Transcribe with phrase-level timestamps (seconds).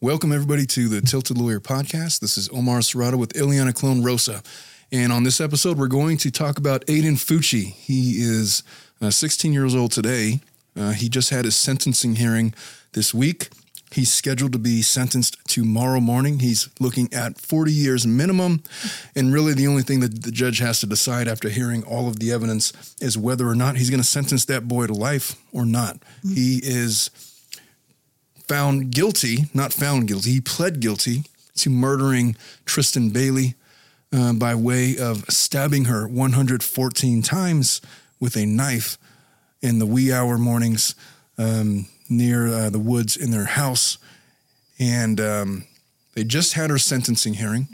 [0.00, 2.20] Welcome, everybody, to the Tilted Lawyer podcast.
[2.20, 4.44] This is Omar Serrato with Ileana Clone Rosa.
[4.92, 7.72] And on this episode, we're going to talk about Aiden Fucci.
[7.72, 8.62] He is
[9.02, 10.38] uh, 16 years old today.
[10.78, 12.54] Uh, he just had his sentencing hearing
[12.92, 13.48] this week.
[13.90, 16.38] He's scheduled to be sentenced tomorrow morning.
[16.38, 18.62] He's looking at 40 years minimum.
[19.16, 22.20] And really, the only thing that the judge has to decide after hearing all of
[22.20, 25.66] the evidence is whether or not he's going to sentence that boy to life or
[25.66, 25.96] not.
[25.96, 26.34] Mm-hmm.
[26.34, 27.10] He is
[28.48, 31.24] found guilty, not found guilty, he pled guilty
[31.56, 33.54] to murdering Tristan Bailey
[34.12, 37.80] uh, by way of stabbing her 114 times
[38.20, 38.96] with a knife
[39.60, 40.94] in the wee hour mornings.
[41.36, 43.98] Um, near uh, the woods in their house.
[44.78, 45.64] And um,
[46.14, 47.68] they just had her sentencing hearing.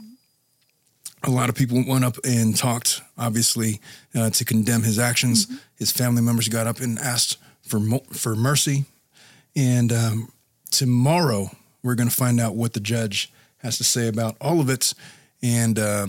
[1.23, 3.79] A lot of people went up and talked, obviously,
[4.13, 5.45] uh, to condemn his actions.
[5.45, 5.55] Mm-hmm.
[5.77, 8.85] His family members got up and asked for mo- for mercy.
[9.55, 10.31] And um,
[10.75, 11.49] tomorrow,
[11.83, 14.93] we're going to find out what the judge has to say about all of it.
[15.41, 16.07] And uh,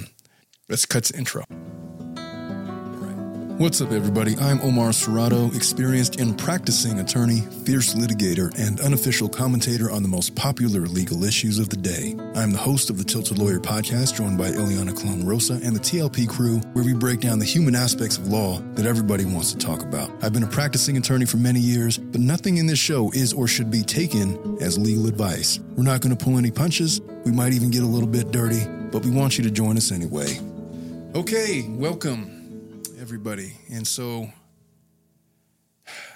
[0.69, 1.45] let's cut to intro.
[3.59, 4.37] What's up, everybody?
[4.37, 10.35] I'm Omar Serrato, experienced and practicing attorney, fierce litigator, and unofficial commentator on the most
[10.35, 12.15] popular legal issues of the day.
[12.35, 15.81] I'm the host of the Tilted Lawyer podcast, joined by Ileana Clone Rosa and the
[15.81, 19.59] TLP crew, where we break down the human aspects of law that everybody wants to
[19.59, 20.11] talk about.
[20.23, 23.49] I've been a practicing attorney for many years, but nothing in this show is or
[23.49, 25.61] should be taken as legal advice.
[25.77, 27.01] We're not going to pull any punches.
[27.25, 29.93] We might even get a little bit dirty, but we want you to join us
[29.93, 30.41] anyway.
[31.15, 32.36] Okay, welcome
[33.07, 33.53] everybody.
[33.71, 34.29] And so,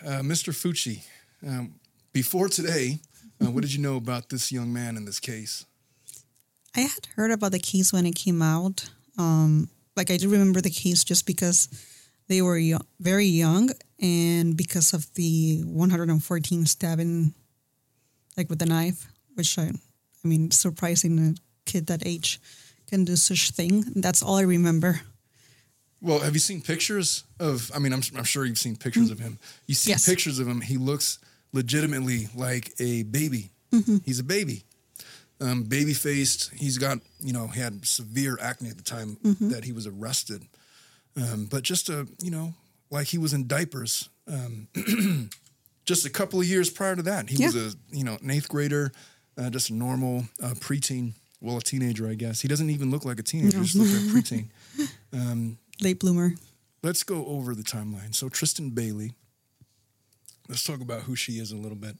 [0.04, 0.52] uh, Mr.
[0.52, 1.04] Fucci,
[1.46, 1.76] um,
[2.12, 2.98] before today,
[3.40, 5.64] uh, what did you know about this young man in this case?
[6.74, 8.90] I had heard about the case when it came out.
[9.16, 11.68] Um, like I do remember the case just because
[12.26, 12.60] they were
[12.98, 17.34] very young, and because of the 114 stabbing,
[18.36, 19.70] like with a knife, which I,
[20.24, 22.40] I mean, surprising a kid that age
[22.88, 23.84] can do such thing.
[23.94, 25.02] That's all I remember.
[26.02, 27.70] Well, have you seen pictures of?
[27.74, 29.12] I mean, I'm, I'm sure you've seen pictures mm-hmm.
[29.12, 29.38] of him.
[29.66, 30.06] You see yes.
[30.06, 30.60] pictures of him.
[30.60, 31.18] He looks
[31.52, 33.50] legitimately like a baby.
[33.72, 33.98] Mm-hmm.
[34.04, 34.64] He's a baby,
[35.40, 36.52] um, baby faced.
[36.54, 39.50] He's got you know he had severe acne at the time mm-hmm.
[39.50, 40.46] that he was arrested,
[41.16, 42.54] um, but just a you know
[42.90, 44.08] like he was in diapers.
[44.26, 44.68] Um,
[45.84, 47.46] just a couple of years prior to that, he yeah.
[47.46, 48.92] was a you know an eighth grader,
[49.38, 51.12] uh, just a normal uh, preteen.
[51.42, 52.42] Well, a teenager, I guess.
[52.42, 53.64] He doesn't even look like a teenager; no.
[53.64, 54.48] just look like a preteen.
[55.12, 56.34] Um, late bloomer.
[56.82, 58.14] Let's go over the timeline.
[58.14, 59.12] So Tristan Bailey.
[60.48, 61.96] Let's talk about who she is a little bit.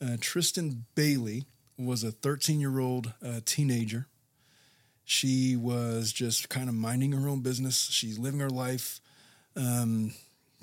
[0.00, 1.46] Uh, Tristan Bailey
[1.78, 4.06] was a 13 year old uh, teenager.
[5.04, 7.88] She was just kind of minding her own business.
[7.90, 9.00] She's living her life.
[9.56, 10.12] Um,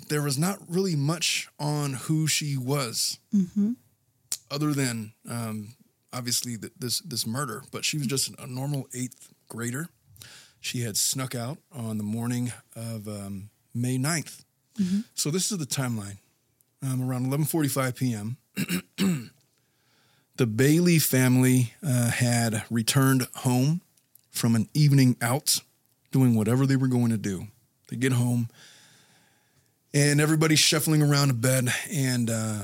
[0.08, 3.72] there was not really much on who she was, mm-hmm.
[4.50, 5.74] other than um,
[6.12, 7.62] obviously th- this this murder.
[7.72, 9.88] But she was just a normal eighth grader
[10.66, 14.42] she had snuck out on the morning of um, May 9th.
[14.80, 15.00] Mm-hmm.
[15.14, 16.18] So this is the timeline.
[16.82, 18.36] Um, around 11:45 p.m.,
[20.36, 23.80] the Bailey family uh, had returned home
[24.30, 25.60] from an evening out,
[26.10, 27.46] doing whatever they were going to do.
[27.88, 28.48] They get home,
[29.94, 32.62] and everybody's shuffling around a bed and uh,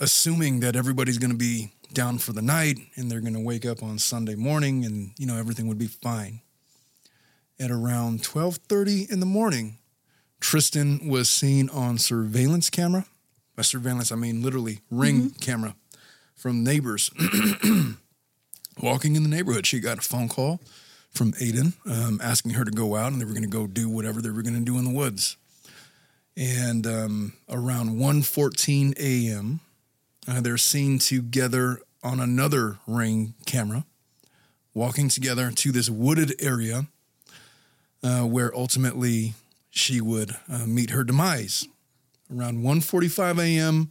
[0.00, 3.66] assuming that everybody's going to be down for the night and they're going to wake
[3.66, 6.40] up on Sunday morning and you know everything would be fine
[7.62, 9.78] at around 12:30 in the morning,
[10.40, 13.06] Tristan was seen on surveillance camera.
[13.54, 15.38] By surveillance, I mean literally ring mm-hmm.
[15.38, 15.76] camera
[16.34, 17.10] from neighbors
[18.82, 19.66] walking in the neighborhood.
[19.66, 20.60] She got a phone call
[21.10, 23.88] from Aiden um, asking her to go out, and they were going to go do
[23.88, 25.36] whatever they were going to do in the woods.
[26.36, 29.60] And um, around 1:14 a.m.,
[30.26, 33.84] uh, they're seen together on another ring camera,
[34.74, 36.88] walking together to this wooded area
[38.02, 39.34] uh, where ultimately
[39.70, 41.66] she would uh, meet her demise.
[42.34, 43.90] Around 1:45 a.m.,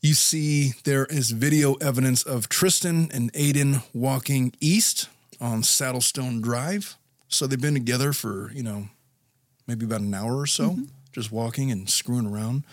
[0.00, 5.08] you see there is video evidence of Tristan and Aiden walking east
[5.40, 6.96] on Saddlestone Drive.
[7.28, 8.88] So they've been together for, you know,
[9.66, 10.84] maybe about an hour or so, mm-hmm.
[11.12, 12.64] just walking and screwing around.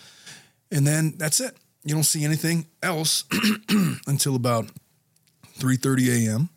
[0.70, 1.56] And then that's it.
[1.84, 3.24] You don't see anything else
[4.06, 4.66] until about
[5.58, 6.48] 3:30 a.m.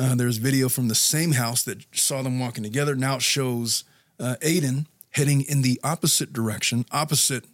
[0.00, 2.94] Uh, there's video from the same house that saw them walking together.
[2.94, 3.84] Now it shows
[4.18, 7.44] uh, Aiden heading in the opposite direction, opposite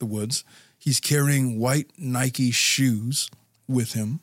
[0.00, 0.44] the woods.
[0.78, 3.30] He's carrying white Nike shoes
[3.66, 4.20] with him.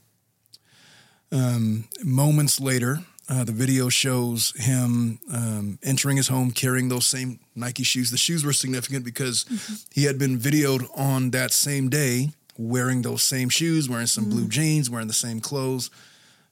[1.31, 7.39] Um, moments later, uh, the video shows him um, entering his home carrying those same
[7.55, 8.11] Nike shoes.
[8.11, 9.73] The shoes were significant because mm-hmm.
[9.89, 12.29] he had been videoed on that same day
[12.59, 14.33] wearing those same shoes, wearing some mm-hmm.
[14.33, 15.89] blue jeans, wearing the same clothes.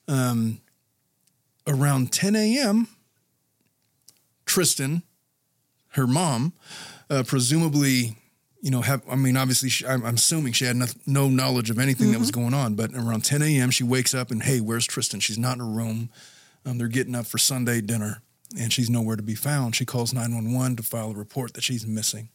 [0.08, 0.62] Um,
[1.68, 2.88] around 10 a.m.,
[4.46, 5.04] Tristan,
[5.90, 6.54] her mom,
[7.10, 8.16] uh, presumably,
[8.62, 11.70] you know, have I mean, obviously, she, I'm, I'm assuming she had no, no knowledge
[11.70, 12.76] of anything that was going on.
[12.76, 15.20] But around 10 a.m., she wakes up and hey, where's Tristan?
[15.20, 16.10] She's not in her room.
[16.66, 18.22] Um, they're getting up for Sunday dinner,
[18.60, 19.76] and she's nowhere to be found.
[19.76, 22.30] She calls 911 to file a report that she's missing.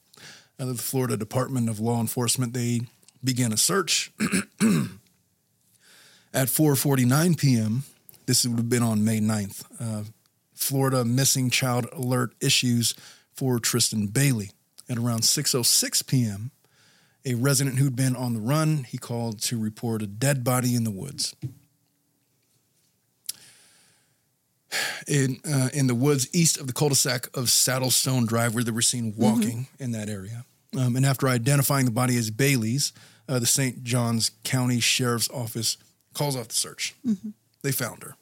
[0.59, 2.82] Uh, the Florida Department of Law Enforcement they
[3.23, 4.12] begin a search
[6.32, 7.85] at 4:49 p.m.
[8.26, 9.65] This would have been on May 9th.
[9.81, 10.05] Uh,
[10.55, 12.94] Florida missing child alert issues
[13.35, 14.50] for Tristan Bailey.
[14.88, 16.50] At around 6:06 p.m.,
[17.25, 20.85] a resident who'd been on the run he called to report a dead body in
[20.85, 21.35] the woods.
[25.06, 28.82] In uh, in the woods east of the cul-de-sac of Saddlestone Drive, where they were
[28.82, 30.44] seen walking in that area,
[30.76, 32.93] um, and after identifying the body as Bailey's,
[33.29, 33.85] uh, the St.
[33.85, 35.76] Johns County Sheriff's Office
[36.12, 36.94] calls off the search.
[37.64, 38.14] They found her.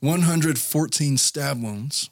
[0.00, 2.08] 114 stab wounds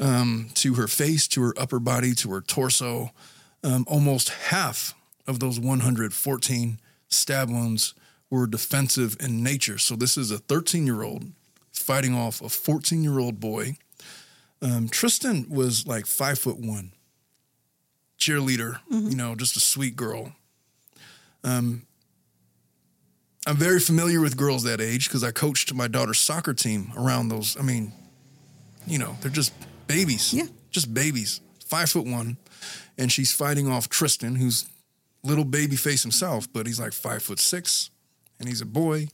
[0.00, 3.10] um, to her face, to her upper body, to her torso.
[3.62, 4.94] Um, almost half
[5.26, 7.94] of those 114 stab wounds
[8.30, 9.76] were defensive in nature.
[9.76, 11.30] So this is a 13 year old
[11.72, 13.76] fighting off a 14 year old boy.
[14.62, 16.92] Um, Tristan was like five foot one,
[18.18, 18.80] cheerleader,
[19.10, 20.32] you know, just a sweet girl.
[21.44, 21.82] Um,
[23.46, 27.28] I'm very familiar with girls that age because I coached my daughter's soccer team around
[27.28, 27.56] those.
[27.56, 27.92] I mean,
[28.86, 29.52] you know, they're just
[29.86, 30.34] babies.
[30.34, 30.46] Yeah.
[30.70, 31.40] Just babies.
[31.64, 32.38] Five foot one.
[32.98, 34.66] And she's fighting off Tristan, who's
[35.22, 37.90] little baby face himself, but he's like five foot six
[38.40, 39.08] and he's a boy.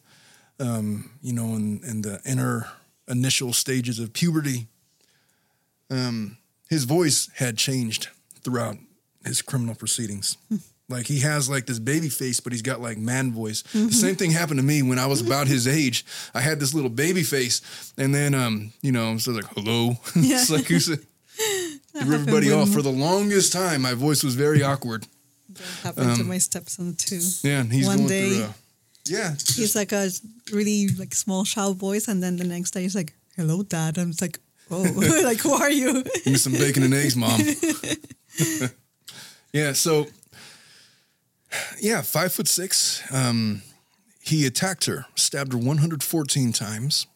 [0.58, 2.69] Um, you know, in, in the inner
[3.08, 4.69] initial stages of puberty.
[5.90, 6.38] Um,
[6.70, 8.08] his voice had changed
[8.43, 8.76] throughout
[9.25, 10.38] his criminal proceedings.
[10.93, 13.62] Like he has like this baby face, but he's got like man voice.
[13.73, 16.05] The same thing happened to me when I was about his age.
[16.35, 19.97] I had this little baby face, and then um, you know, so like hello.
[20.15, 20.89] it's like who's
[21.99, 23.83] everybody off for the longest time.
[23.83, 25.06] My voice was very awkward.
[25.49, 27.21] That happened to my stepson too.
[27.43, 28.55] Yeah, and he's One day- through.
[29.05, 30.11] Yeah, He's like a
[30.53, 34.12] really like small child voice, and then the next day he's like, "Hello, dad." I'm
[34.21, 34.38] like,
[34.71, 34.83] "Oh,
[35.25, 37.41] like who are you?" Give me some bacon and eggs, mom.
[39.53, 40.06] yeah, so
[41.81, 43.02] yeah, five foot six.
[43.12, 43.62] Um,
[44.20, 47.06] he attacked her, stabbed her 114 times.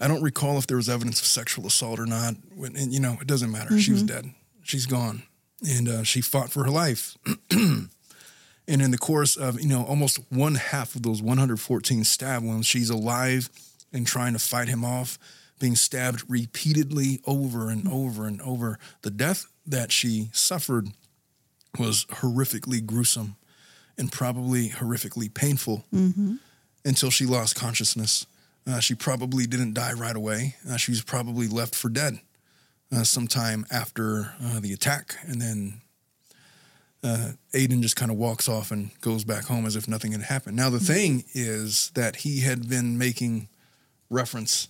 [0.00, 2.34] I don't recall if there was evidence of sexual assault or not.
[2.54, 3.78] When, and, you know, it doesn't matter.
[3.78, 4.32] She was dead.
[4.62, 5.24] She's gone,
[5.66, 7.16] and uh, she fought for her life.
[7.50, 7.88] and
[8.66, 12.90] in the course of you know almost one half of those 114 stab wounds, she's
[12.90, 13.50] alive
[13.92, 15.18] and trying to fight him off,
[15.60, 18.78] being stabbed repeatedly over and over and over.
[19.02, 20.88] The death that she suffered
[21.78, 23.36] was horrifically gruesome
[23.98, 25.84] and probably horrifically painful
[26.84, 28.26] until she lost consciousness.
[28.66, 30.56] Uh, she probably didn't die right away.
[30.68, 32.20] Uh, she was probably left for dead
[32.94, 35.16] uh, sometime after uh, the attack.
[35.26, 35.80] And then
[37.02, 40.22] uh, Aiden just kind of walks off and goes back home as if nothing had
[40.22, 40.56] happened.
[40.56, 43.48] Now, the thing is that he had been making
[44.08, 44.68] reference,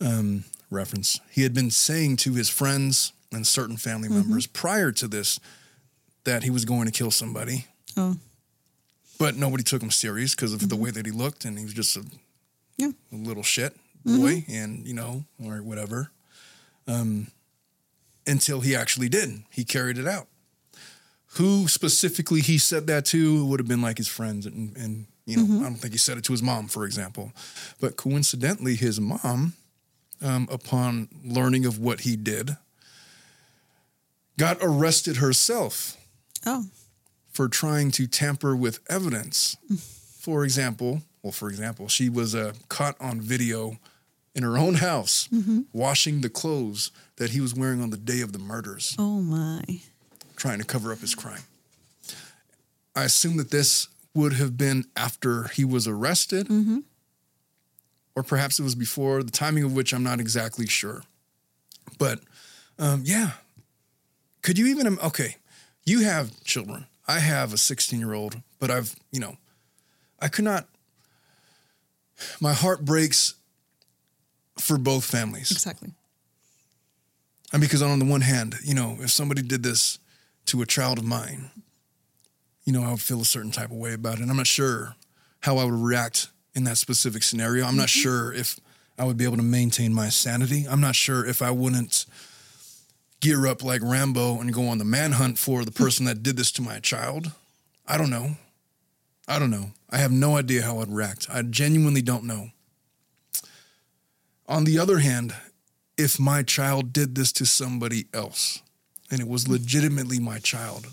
[0.00, 5.06] um, reference, he had been saying to his friends and certain family members prior to
[5.08, 5.38] this
[6.24, 7.66] that he was going to kill somebody
[7.96, 8.16] Oh,
[9.18, 11.74] but nobody took him serious because of the way that he looked, and he was
[11.74, 12.04] just a,
[12.76, 12.90] yeah.
[13.12, 16.10] a little shit boy, and you know, or whatever.
[16.86, 17.28] Um,
[18.26, 20.26] until he actually did, he carried it out.
[21.36, 25.36] Who specifically he said that to would have been like his friends, and, and you
[25.36, 27.32] know, I don't think he said it to his mom, for example.
[27.80, 29.54] But coincidentally, his mom,
[30.20, 32.56] um, upon learning of what he did,
[34.36, 35.96] got arrested herself
[36.46, 36.66] Oh,
[37.30, 39.56] for trying to tamper with evidence.
[40.20, 43.78] For example, well, for example, she was uh, caught on video
[44.34, 45.28] in her own house
[45.72, 49.62] washing the clothes that he was wearing on the day of the murders, oh my.
[50.36, 51.42] trying to cover up his crime.
[52.96, 56.48] I assume that this would have been after he was arrested,
[58.16, 61.02] or perhaps it was before, the timing of which I'm not exactly sure.
[61.98, 62.20] But
[62.78, 63.32] um, yeah,
[64.42, 65.36] could you even, okay,
[65.84, 66.86] you have children.
[67.06, 69.36] I have a 16 year old, but I've, you know,
[70.20, 70.66] I could not,
[72.40, 73.34] my heart breaks
[74.58, 75.50] for both families.
[75.50, 75.90] Exactly.
[77.52, 79.98] And because on the one hand, you know, if somebody did this
[80.46, 81.50] to a child of mine,
[82.64, 84.22] you know, I would feel a certain type of way about it.
[84.22, 84.96] And I'm not sure
[85.40, 87.66] how I would react in that specific scenario.
[87.66, 88.00] I'm not mm-hmm.
[88.00, 88.58] sure if
[88.98, 90.66] I would be able to maintain my sanity.
[90.68, 92.06] I'm not sure if I wouldn't
[93.24, 96.52] gear up like Rambo and go on the manhunt for the person that did this
[96.52, 97.32] to my child.
[97.88, 98.36] I don't know.
[99.26, 99.70] I don't know.
[99.88, 101.26] I have no idea how I'd react.
[101.30, 102.50] I genuinely don't know.
[104.46, 105.34] On the other hand,
[105.96, 108.60] if my child did this to somebody else
[109.10, 110.88] and it was legitimately my child,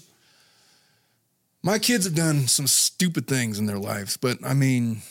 [1.61, 5.01] my kids have done some stupid things in their lives, but I mean,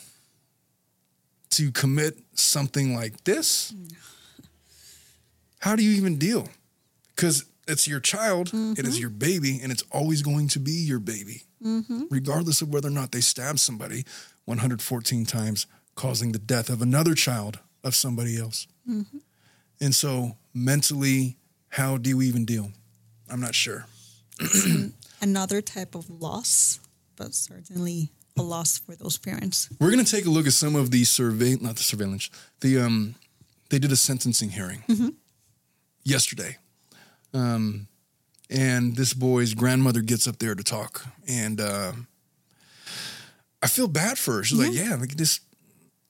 [1.50, 3.74] to commit something like this,
[5.58, 6.48] how do you even deal?
[7.20, 9.00] Because it's your child, it is mm-hmm.
[9.00, 12.04] your baby, and it's always going to be your baby, mm-hmm.
[12.10, 14.04] regardless of whether or not they stab somebody
[14.46, 18.66] 114 times, causing the death of another child of somebody else.
[18.88, 19.18] Mm-hmm.
[19.82, 21.36] And so, mentally,
[21.68, 22.72] how do you even deal?
[23.30, 23.84] I'm not sure.
[25.20, 26.80] Another type of loss,
[27.16, 29.68] but certainly a loss for those parents.
[29.78, 32.30] We're going to take a look at some of the survey, not the surveillance.
[32.60, 33.14] The um,
[33.68, 34.82] they did a sentencing hearing
[36.02, 36.56] yesterday,
[37.34, 37.86] um,
[38.48, 41.92] and this boy's grandmother gets up there to talk, and uh,
[43.62, 44.44] I feel bad for her.
[44.44, 45.40] She's like, "Yeah, like this.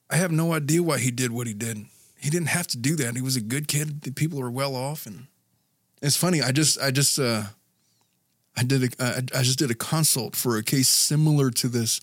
[0.09, 1.85] I have no idea why he did what he did.
[2.19, 3.15] He didn't have to do that.
[3.15, 4.01] He was a good kid.
[4.01, 5.27] The people were well off, and
[6.01, 6.41] it's funny.
[6.41, 7.43] I just, I just." Uh,
[8.57, 12.01] I did a, I, I just did a consult for a case similar to this.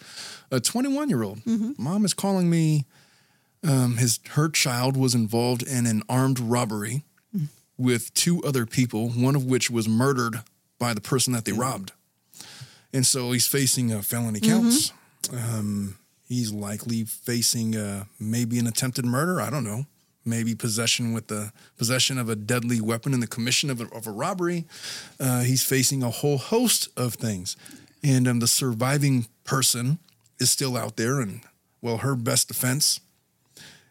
[0.51, 1.41] A 21 year old
[1.79, 2.87] mom is calling me.
[3.63, 7.05] Um, his her child was involved in an armed robbery
[7.79, 10.43] with two other people, one of which was murdered
[10.79, 11.93] by the person that they robbed,
[12.93, 14.93] and so he's facing uh, felony counts.
[15.33, 15.97] Um,
[16.29, 19.41] he's likely facing uh, maybe an attempted murder.
[19.41, 19.87] I don't know.
[20.25, 24.07] Maybe possession with the possession of a deadly weapon in the commission of a, of
[24.07, 24.67] a robbery.
[25.19, 27.57] Uh, he's facing a whole host of things,
[28.03, 29.99] and um, the surviving person
[30.39, 31.21] is still out there.
[31.21, 31.41] And
[31.81, 33.01] well, her best defense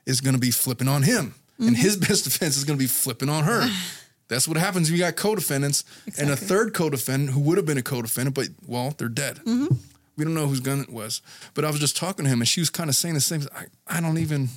[0.05, 2.07] is going to be flipping on him, and his mm-hmm.
[2.07, 3.69] best defense is going to be flipping on her.
[4.27, 5.85] That's what happens when you got co-defendants
[6.19, 9.37] and a third co-defendant who would have been a co-defendant, but well, they're dead.
[9.37, 9.73] Mm-hmm.
[10.17, 11.21] We don't know whose gun it was.
[11.53, 13.43] But I was just talking to him, and she was kind of saying the same.
[13.55, 14.49] I, I don't even.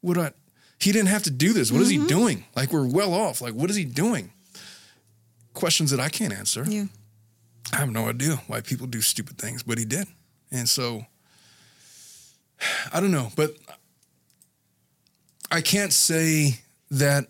[0.00, 0.30] What I.
[0.78, 1.72] He didn't have to do this.
[1.72, 2.06] What is he mm-hmm.
[2.06, 2.44] doing?
[2.54, 3.40] Like we're well off.
[3.40, 4.32] Like what is he doing?
[5.54, 6.64] Questions that I can't answer.
[6.66, 6.84] Yeah.
[7.72, 10.06] I have no idea why people do stupid things, but he did.
[10.52, 11.06] And so
[12.92, 13.56] I don't know, but
[15.56, 16.58] I can't say
[16.90, 17.28] that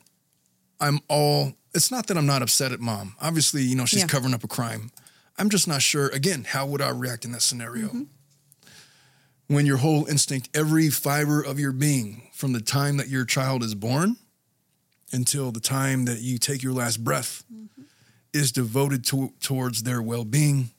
[0.80, 3.14] I'm all it's not that I'm not upset at mom.
[3.20, 4.06] Obviously, you know, she's Yeah.
[4.08, 4.90] covering up a crime.
[5.38, 8.06] I'm just not sure again, how would I react in that scenario?
[9.46, 13.62] When your whole instinct, every fiber of your being from the time that your child
[13.62, 14.16] is born
[15.12, 17.44] until the time that you take your last breath
[18.32, 20.70] is devoted to, towards their well-being,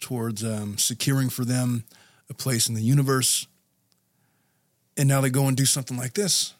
[0.00, 1.82] towards um, securing for them
[2.30, 3.48] a place in the universe.
[4.96, 6.54] And now they go and do something like this.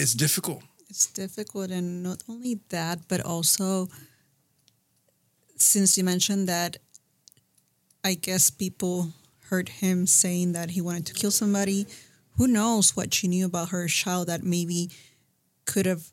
[0.00, 0.62] It's difficult.
[0.88, 3.88] It's difficult, and not only that, but also
[5.56, 6.78] since you mentioned that,
[8.02, 9.12] I guess people
[9.50, 11.86] heard him saying that he wanted to kill somebody.
[12.38, 14.90] Who knows what she knew about her child that maybe
[15.66, 16.10] could have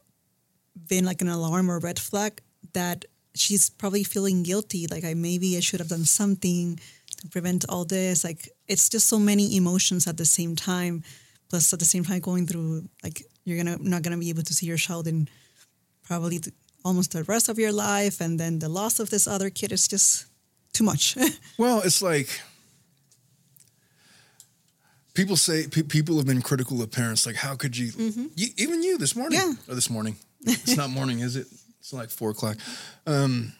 [0.90, 2.42] been like an alarm or red flag
[2.74, 4.88] that she's probably feeling guilty.
[4.88, 6.80] Like I maybe I should have done something
[7.22, 8.24] to prevent all this.
[8.24, 11.04] Like it's just so many emotions at the same time.
[11.50, 14.54] Plus at the same time going through like you're gonna not gonna be able to
[14.54, 15.28] see your child in
[16.04, 16.52] probably the,
[16.84, 19.88] almost the rest of your life, and then the loss of this other kid is
[19.88, 20.26] just
[20.74, 21.16] too much.
[21.58, 22.30] Well, it's like
[25.14, 27.26] people say pe- people have been critical of parents.
[27.26, 27.92] Like, how could you,
[28.36, 29.54] you even you this morning Yeah.
[29.68, 30.18] or this morning?
[30.46, 31.48] It's not morning, is it?
[31.80, 32.58] It's like four o'clock.
[33.08, 33.54] Um,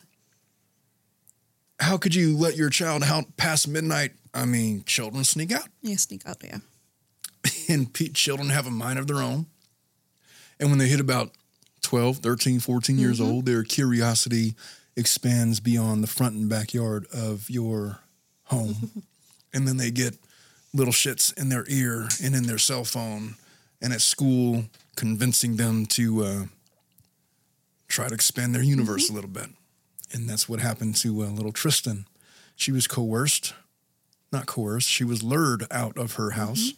[1.80, 4.12] how could you let your child out past midnight?
[4.34, 6.38] I mean, children sneak out, yeah, sneak out.
[6.44, 6.60] Yeah,
[7.70, 9.48] and pe- children have a mind of their own.
[10.60, 11.32] And when they hit about
[11.82, 14.56] 12, 13, 14 years old, their curiosity
[14.96, 18.00] expands beyond the front and backyard of your
[18.46, 19.04] home.
[19.54, 20.18] and then they get
[20.74, 23.36] little shits in their ear and in their cell phone
[23.82, 26.44] and at school, convincing them to uh,
[27.88, 29.50] try to expand their universe a little bit.
[30.12, 32.08] And that's what happened to uh, little Tristan.
[32.56, 33.54] She was coerced,
[34.32, 36.74] not coerced, she was lured out of her house,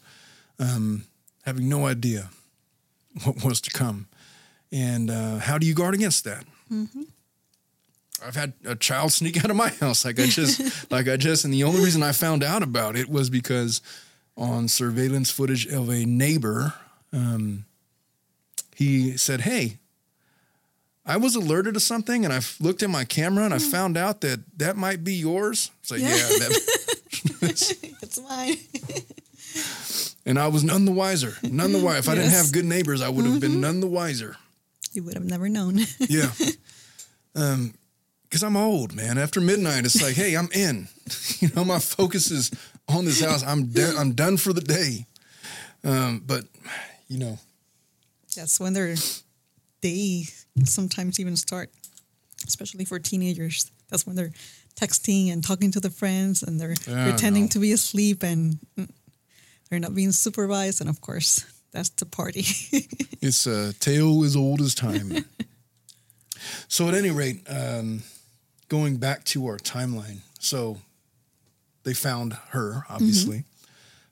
[0.59, 1.05] um,
[1.45, 2.29] having no idea
[3.23, 4.07] what was to come.
[4.71, 6.45] And uh, how do you guard against that?
[8.25, 11.45] I've had a child sneak out of my house, like I just, like I just,
[11.45, 13.81] and the only reason I found out about it was because
[14.37, 16.73] on surveillance footage of a neighbor,
[17.13, 17.65] um,
[18.75, 19.79] he said, "Hey,
[21.05, 24.21] I was alerted to something, and I looked at my camera, and I found out
[24.21, 26.09] that that might be yours." It's like, Yeah.
[26.09, 26.61] yeah, that,
[28.01, 28.57] it's mine.
[30.29, 31.99] And I was none the wiser, none the wiser.
[31.99, 34.37] If I didn't have good neighbors, I would have been none the wiser.
[34.93, 35.79] you would have never known.
[36.07, 36.31] Yeah.
[37.35, 37.73] Um,
[38.23, 39.17] because I'm old, man.
[39.17, 40.87] After midnight, it's like, hey, I'm in.
[41.39, 42.51] you know, my focus is
[42.87, 43.43] on this house.
[43.43, 43.97] I'm done.
[43.97, 45.07] I'm done for the day.
[45.83, 46.43] Um, but
[47.07, 47.39] you know,
[48.35, 48.95] That's when their
[49.81, 50.25] day
[50.63, 51.71] sometimes even start,
[52.45, 53.71] especially for teenagers.
[53.89, 54.33] That's when they're
[54.75, 58.89] texting and talking to the friends and they're Yeah, pretending to be asleep and mm,
[59.69, 60.81] they're not being supervised.
[60.81, 62.45] And of course, that's the party.
[63.21, 65.25] it's a tale as old as time.
[66.67, 68.03] so, at any rate, um,
[68.67, 70.77] going back to our timeline, so
[71.83, 73.43] they found her obviously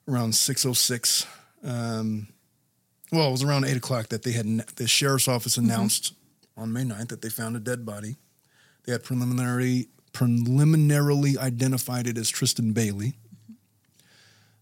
[0.08, 1.26] around six oh six.
[1.64, 2.28] Um,
[3.12, 4.46] well, it was around eight o'clock that they had
[4.76, 6.14] the sheriff's office announced
[6.58, 8.18] on May 9th that they found a dead body.
[8.86, 13.14] They had preliminary preliminarily identified it as Tristan Bailey.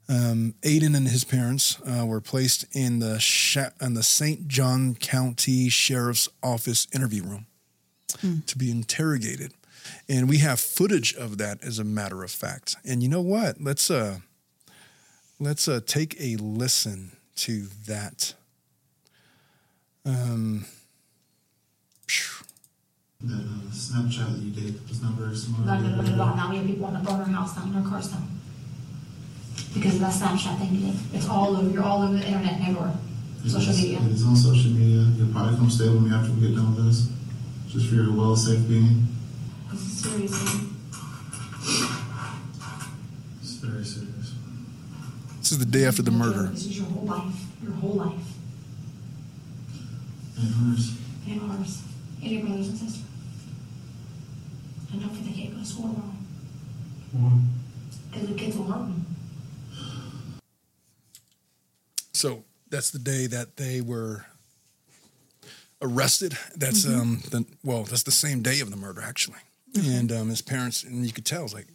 [0.07, 4.47] Um, Aiden and his parents uh, were placed in the Sha- in the St.
[4.47, 7.47] John County Sheriff's Office interview room
[8.45, 9.53] to be interrogated,
[10.07, 12.75] and we have footage of that as a matter of fact.
[12.85, 13.59] And you know what?
[13.59, 14.19] Let's uh,
[15.39, 18.33] let's uh, take a listen to that.
[20.05, 20.65] Um,
[22.07, 22.45] phew.
[23.21, 25.65] That uh, Snapchat that you did was not very smart.
[25.65, 26.37] Not gonna put it on.
[26.37, 28.27] Now we have people want to burn our house down, our cars down.
[29.73, 30.95] Because of that Snapchat thing you did.
[31.13, 32.93] It's all over, you're all over the internet and everywhere.
[33.43, 33.99] It Social is- media.
[33.99, 35.01] It is on social media.
[35.17, 37.09] You'll probably come stay with me after we get done with this,
[37.71, 39.07] just for your well safe being.
[39.71, 40.31] This is serious.
[43.41, 44.33] It's very serious.
[45.39, 46.47] This is the day after the murder.
[46.49, 48.33] This is your whole life, your whole life,
[50.37, 50.93] And hers.
[51.27, 51.81] and ours,
[52.21, 53.03] and your brothers and sisters.
[54.91, 56.17] And don't forget, they go to school wrong,
[57.11, 57.33] What?
[58.11, 59.04] because the kids will hurt them.
[62.15, 64.25] So that's the day that they were
[65.81, 66.37] arrested.
[66.55, 69.39] That's um the well, that's the same day of the murder actually.
[69.75, 71.67] And um, his parents and you could tell it's like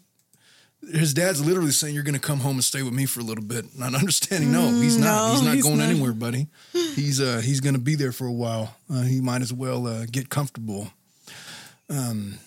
[0.90, 3.22] his dad's literally saying you're going to come home and stay with me for a
[3.22, 3.78] little bit.
[3.78, 5.26] Not understanding, no, he's not.
[5.26, 5.90] no, he's not he's going not.
[5.90, 6.46] anywhere, buddy.
[6.72, 8.76] He's uh he's going to be there for a while.
[8.92, 10.90] Uh, he might as well uh, get comfortable.
[11.90, 12.38] Um,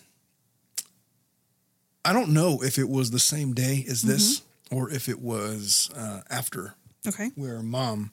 [2.03, 4.41] I don't know if it was the same day as this
[4.71, 6.75] or if it was uh, after
[7.07, 7.31] okay.
[7.35, 8.11] where mom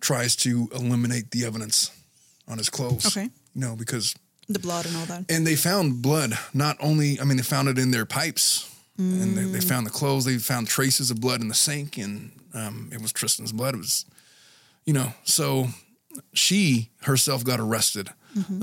[0.00, 1.90] tries to eliminate the evidence
[2.48, 3.06] on his clothes.
[3.06, 3.28] Okay.
[3.54, 4.14] You know, because
[4.48, 5.24] The blood and all that.
[5.30, 6.32] and they found blood.
[6.54, 9.90] Not only, I mean, they found it in their pipes, and they, they found the
[9.90, 10.24] clothes.
[10.24, 13.74] They found traces of blood in the sink, and um, it was Tristan's blood.
[13.74, 14.06] It was,
[14.86, 15.68] you know, so
[16.32, 18.08] she herself got arrested.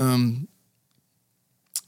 [0.00, 0.48] Um,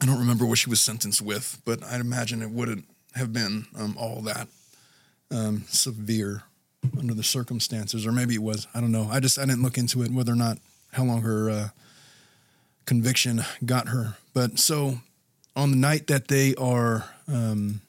[0.01, 3.67] I don't remember what she was sentenced with, but I'd imagine it wouldn't have been
[3.79, 4.49] um, all that
[5.31, 6.43] um, severe
[6.99, 8.67] under the circumstances, or maybe it was.
[8.75, 9.09] I don't know.
[9.11, 10.59] I just I didn't look into it whether or not
[10.93, 11.69] how long her uh,
[12.85, 14.17] conviction got her.
[14.33, 14.99] But so
[15.55, 17.81] on the night that they are, um,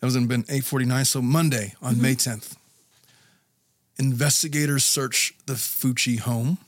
[0.00, 1.04] that was in been eight forty nine.
[1.04, 2.56] So Monday on May tenth,
[3.98, 6.58] investigators search the Fucci home.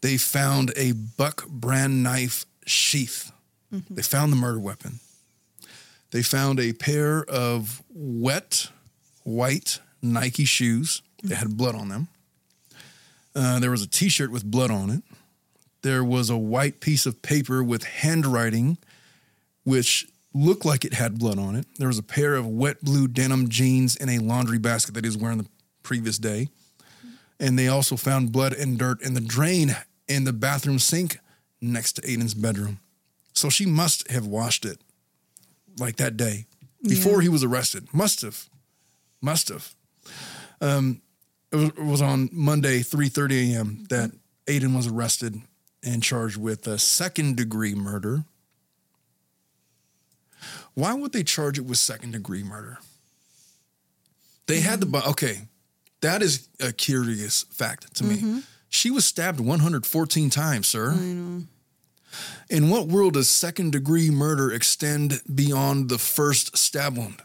[0.00, 3.32] They found a buck brand knife sheath.
[3.88, 5.00] They found the murder weapon.
[6.10, 8.68] They found a pair of wet
[9.22, 11.02] white Nike shoes.
[11.22, 12.08] They had blood on them.
[13.34, 15.02] Uh, there was a T-shirt with blood on it.
[15.82, 18.76] There was a white piece of paper with handwriting,
[19.64, 21.66] which looked like it had blood on it.
[21.78, 25.08] There was a pair of wet blue denim jeans in a laundry basket that he
[25.08, 25.48] was wearing the
[25.82, 26.48] previous day.
[27.38, 29.76] And they also found blood and dirt in the drain
[30.08, 31.18] in the bathroom sink
[31.60, 32.80] next to Aiden's bedroom.
[33.32, 34.80] So she must have washed it
[35.78, 36.46] like that day
[36.86, 37.22] before Yeah.
[37.22, 37.92] he was arrested.
[37.92, 38.48] Must have.
[39.20, 39.74] Must have.
[40.60, 41.02] Um,
[41.52, 43.84] it was, it was on Monday, 3.30 a.m.
[43.90, 44.10] that
[44.46, 45.40] Aiden was arrested
[45.82, 48.24] and charged with a second degree murder.
[50.74, 52.78] Why would they charge it with second degree murder?
[54.46, 55.42] They had the okay.
[56.00, 58.42] That is a curious fact to me.
[58.68, 60.92] She was stabbed 114 times, sir.
[62.48, 67.22] In what world does second degree murder extend beyond the first stab wound?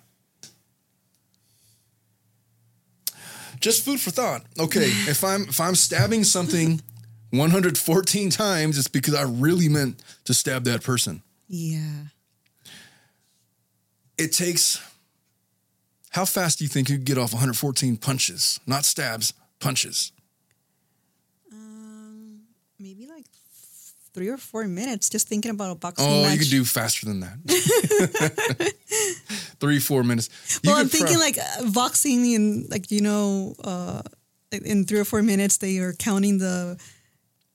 [3.60, 4.44] Just food for thought.
[4.60, 6.82] Okay, if I'm if I'm stabbing something
[7.32, 11.24] 114 times, it's because I really meant to stab that person.
[11.48, 12.06] Yeah.
[14.18, 14.82] It takes
[16.12, 18.62] how fast do you think you could get off 114 punches?
[18.66, 20.14] Not stabs, punches.
[21.52, 22.44] Um,
[22.80, 23.26] maybe like
[24.16, 26.34] three or four minutes just thinking about a boxing Oh, match.
[26.34, 27.36] you could do faster than that.
[29.60, 30.30] Three, four minutes.
[30.64, 34.02] You well, I'm thinking pro- like uh, boxing in like you know, uh,
[34.52, 36.78] in three or four minutes they are counting the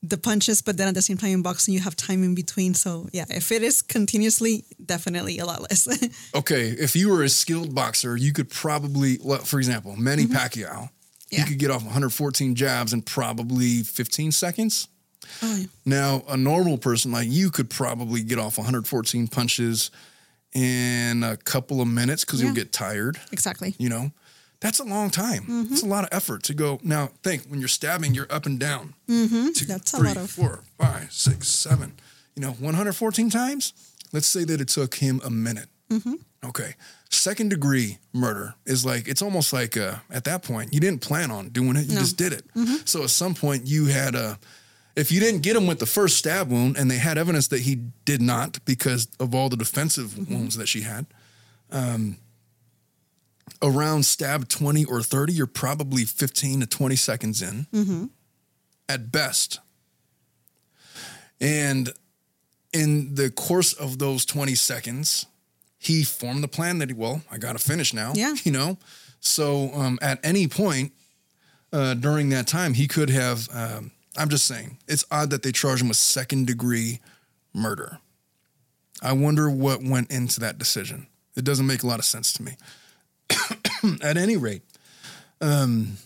[0.02, 2.74] the punches, but then at the same time in boxing you have time in between.
[2.74, 5.86] So yeah, if it is continuously, definitely a lot less.
[6.34, 10.36] okay, if you were a skilled boxer, you could probably, well, for example, Manny Mm-hmm.
[10.36, 10.88] Pacquiao
[11.30, 11.40] Yeah.
[11.44, 14.88] He could get off 114 jabs in probably 15 seconds.
[15.42, 15.66] Oh, yeah.
[15.84, 19.90] Now, a normal person like you could probably get off 114 punches
[20.52, 22.46] in a couple of minutes because Yeah.
[22.46, 23.18] you'll get tired.
[23.32, 23.74] exactly.
[23.78, 24.12] You know,
[24.60, 25.42] that's a long time.
[25.44, 25.72] Mm-hmm.
[25.72, 26.80] It's a lot of effort to go.
[26.82, 28.94] Now, think when you're stabbing, you're up and down.
[29.08, 29.48] Mm-hmm.
[29.54, 31.92] Two, That's a lot of- four, five, six, seven.
[32.36, 33.72] You know, 114 times.
[34.12, 35.68] Let's say that it took him a minute.
[35.90, 36.14] Mm-hmm.
[36.44, 36.74] Okay.
[37.10, 41.30] Second degree murder is like, it's almost like uh, at that point, you didn't plan
[41.30, 42.44] on doing it, you just did it.
[42.54, 42.76] Mm-hmm.
[42.86, 44.38] So at some point, you had a,
[45.00, 47.60] if you didn't get him with the first stab wound and they had evidence that
[47.62, 50.34] he did not because of all the defensive Mm-hmm.
[50.34, 51.06] wounds that she had,
[51.70, 52.18] um,
[53.62, 58.04] around stab 20 or 30, you're probably 15 to 20 seconds in Mm-hmm.
[58.88, 59.60] at best.
[61.40, 61.92] And
[62.72, 65.26] in the course of those 20 seconds,
[65.78, 68.12] he formed the plan that he, well, I got to finish now.
[68.14, 68.34] Yeah.
[68.44, 68.78] You know?
[69.20, 70.92] So um, at any point
[71.72, 75.52] uh, during that time, he could have, um, I'm just saying, it's odd that they
[75.52, 77.00] charge him with second degree
[77.54, 77.98] murder.
[79.02, 81.06] I wonder what went into that decision.
[81.36, 82.56] It doesn't make a lot of sense to me.
[84.02, 84.62] at any rate,
[85.40, 85.96] um,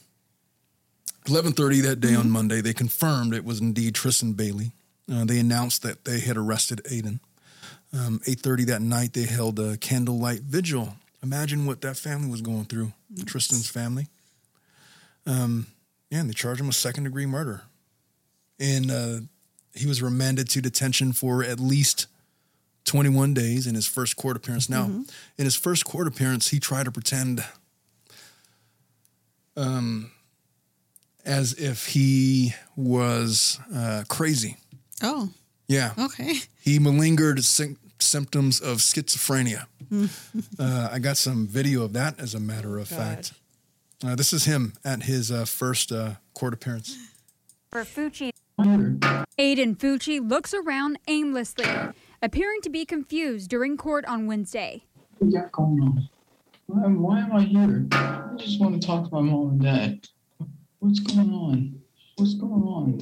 [1.26, 4.72] 11:30 that day on Monday, they confirmed it was indeed Tristan Bailey.
[5.10, 7.20] Uh, they announced that they had arrested Aiden.
[7.92, 10.96] Um, 8:30 that night, they held a candlelight vigil.
[11.22, 12.92] Imagine what that family was going through.
[13.24, 14.08] Tristan's family.
[15.26, 15.68] Um,
[16.10, 17.62] yeah, and they charged him with second degree murder,
[18.58, 19.20] and uh,
[19.74, 22.06] he was remanded to detention for at least
[22.84, 24.68] 21 days in his first court appearance.
[24.68, 27.42] Now, in his first court appearance, he tried to pretend
[29.56, 30.10] um,
[31.24, 34.56] as if he was uh, crazy.
[35.02, 35.30] Oh,
[35.68, 35.92] Yeah.
[35.98, 36.34] okay.
[36.60, 39.66] He malingered sym- symptoms of schizophrenia.
[40.58, 43.32] uh, I got some video of that, as a matter of fact.
[44.04, 46.96] Uh, this is him at his uh, first uh, court appearance.
[47.70, 51.66] For Fucci, Aiden Fucci looks around aimlessly,
[52.22, 54.84] appearing to be confused during court on Wednesday.
[55.18, 56.08] What got going on?
[56.66, 57.86] Why, why am I here?
[57.92, 60.08] I just want to talk to my mom and dad.
[60.78, 61.80] What's going on?
[62.16, 63.00] What's going on?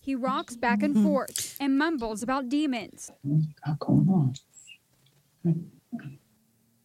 [0.00, 3.10] He rocks back and forth and mumbles about demons.
[3.22, 4.34] What you got going on?
[5.44, 5.54] I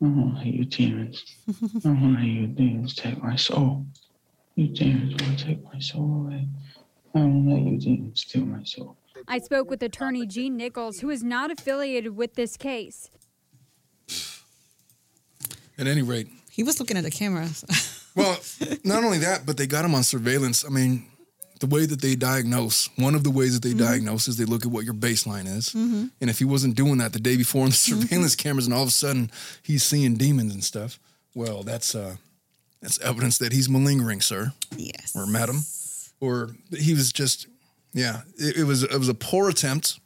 [0.01, 1.23] don't let you demons.
[1.47, 3.85] I don't let you demons take my soul.
[4.55, 6.47] You demons want to take my soul away.
[7.15, 8.97] I don't let you demons steal my soul.
[9.27, 13.09] I spoke with attorney Gene Nichols, who is not affiliated with this case.
[15.77, 17.47] At any rate, He was looking at the camera.
[18.15, 18.37] well,
[18.83, 20.65] not only that, but they got him on surveillance.
[20.65, 21.05] I mean,
[21.59, 24.65] the way that they diagnose, one of the ways that they diagnose is they look
[24.65, 25.73] at what your baseline is.
[25.73, 28.83] And if he wasn't doing that the day before on the surveillance cameras and all
[28.83, 29.31] of a sudden
[29.63, 30.99] he's seeing demons and stuff,
[31.35, 32.15] well, that's uh
[32.81, 34.53] that's evidence that he's malingering, sir.
[34.75, 35.15] yes.
[35.15, 35.61] or madam,
[36.21, 37.47] or he was just,
[37.93, 39.99] yeah, it, it was it was a poor attempt.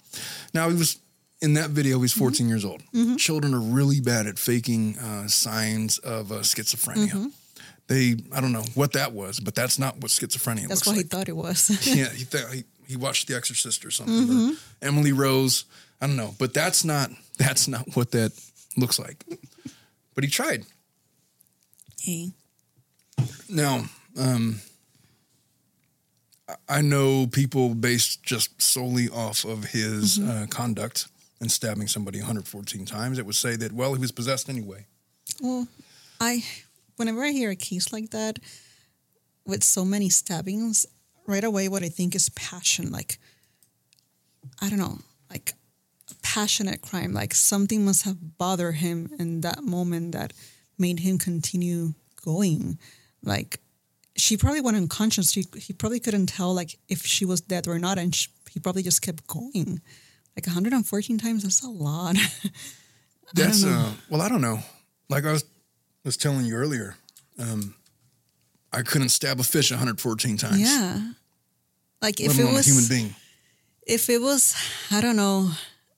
[0.53, 0.97] Now he was
[1.41, 1.99] in that video.
[2.01, 2.81] He's 14 years old.
[3.17, 7.31] Children are really bad at faking uh, signs of uh, schizophrenia.
[7.87, 10.79] They, I don't know what that was, but that's not what schizophrenia was.
[10.79, 11.69] That's what he thought it was.
[11.95, 14.51] yeah, he, th- he he watched The Exorcist or something.
[14.51, 15.65] Or Emily Rose.
[16.01, 18.31] I don't know, but that's not that's not what that
[18.77, 19.23] looks like.
[20.13, 20.65] But he tried.
[22.01, 22.31] Hey.
[23.49, 23.85] Now,
[24.19, 24.61] um,
[26.67, 31.07] I- know people based just solely off of his uh, conduct
[31.41, 34.85] and stabbing somebody 114 times that would say that, well, he was possessed anyway.
[35.41, 35.67] Well,
[36.19, 36.43] I
[36.97, 38.39] whenever I hear a case like that
[39.45, 40.85] with so many stabbings,
[41.27, 42.91] right away what I think is passion.
[42.91, 43.19] Like
[44.61, 45.53] I don't know, like
[46.09, 47.11] a passionate crime.
[47.13, 50.31] Like something must have bothered him in that moment that
[50.77, 52.77] made him continue going.
[53.23, 53.59] Like
[54.17, 55.33] she probably went unconscious.
[55.33, 58.59] He, he probably couldn't tell like if she was dead or not, and she, he
[58.59, 59.81] probably just kept going.
[60.35, 62.15] Like 114 times, that's a lot.
[63.33, 64.59] That's, uh, well, I don't know.
[65.09, 65.43] Like I was,
[66.03, 66.95] was telling you earlier,
[67.39, 67.73] um,
[68.71, 70.59] I couldn't stab a fish 114 times.
[70.59, 70.99] yeah.
[72.01, 73.15] Like if it was a human being.
[73.87, 74.55] if it was
[74.91, 75.49] i don't know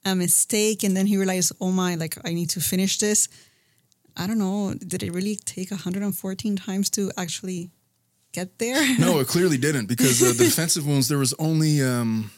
[0.05, 3.27] a mistake and then he realized oh my like i need to finish this
[4.15, 7.69] i don't know did it really take 114 times to actually
[8.39, 12.29] get there No, it clearly didn't because uh, the defensive wounds, there was only um,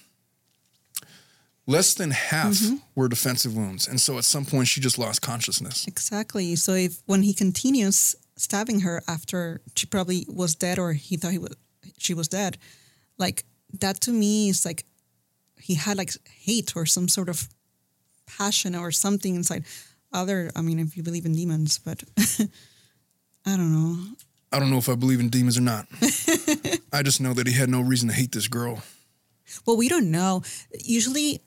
[1.65, 2.75] less than half Mm-hmm.
[2.95, 3.87] were defensive wounds.
[3.89, 5.85] And so at some point, she just lost consciousness.
[5.87, 11.17] exactly so if when he continues stabbing her after she probably was dead or he
[11.17, 11.55] thought he was
[11.97, 12.57] she was dead
[13.17, 13.43] like
[13.81, 14.81] that to me is like
[15.67, 16.11] he had like
[16.47, 17.49] hate or some sort of
[18.37, 19.63] passion or something inside
[20.13, 22.01] other i mean if you believe in demons but
[23.45, 23.95] i don't know
[24.51, 25.85] I don't know if I believe in demons or not.
[26.93, 28.81] I just know that he had no reason to hate this girl.
[29.65, 30.43] Well, we don't know.
[30.83, 31.41] Usually,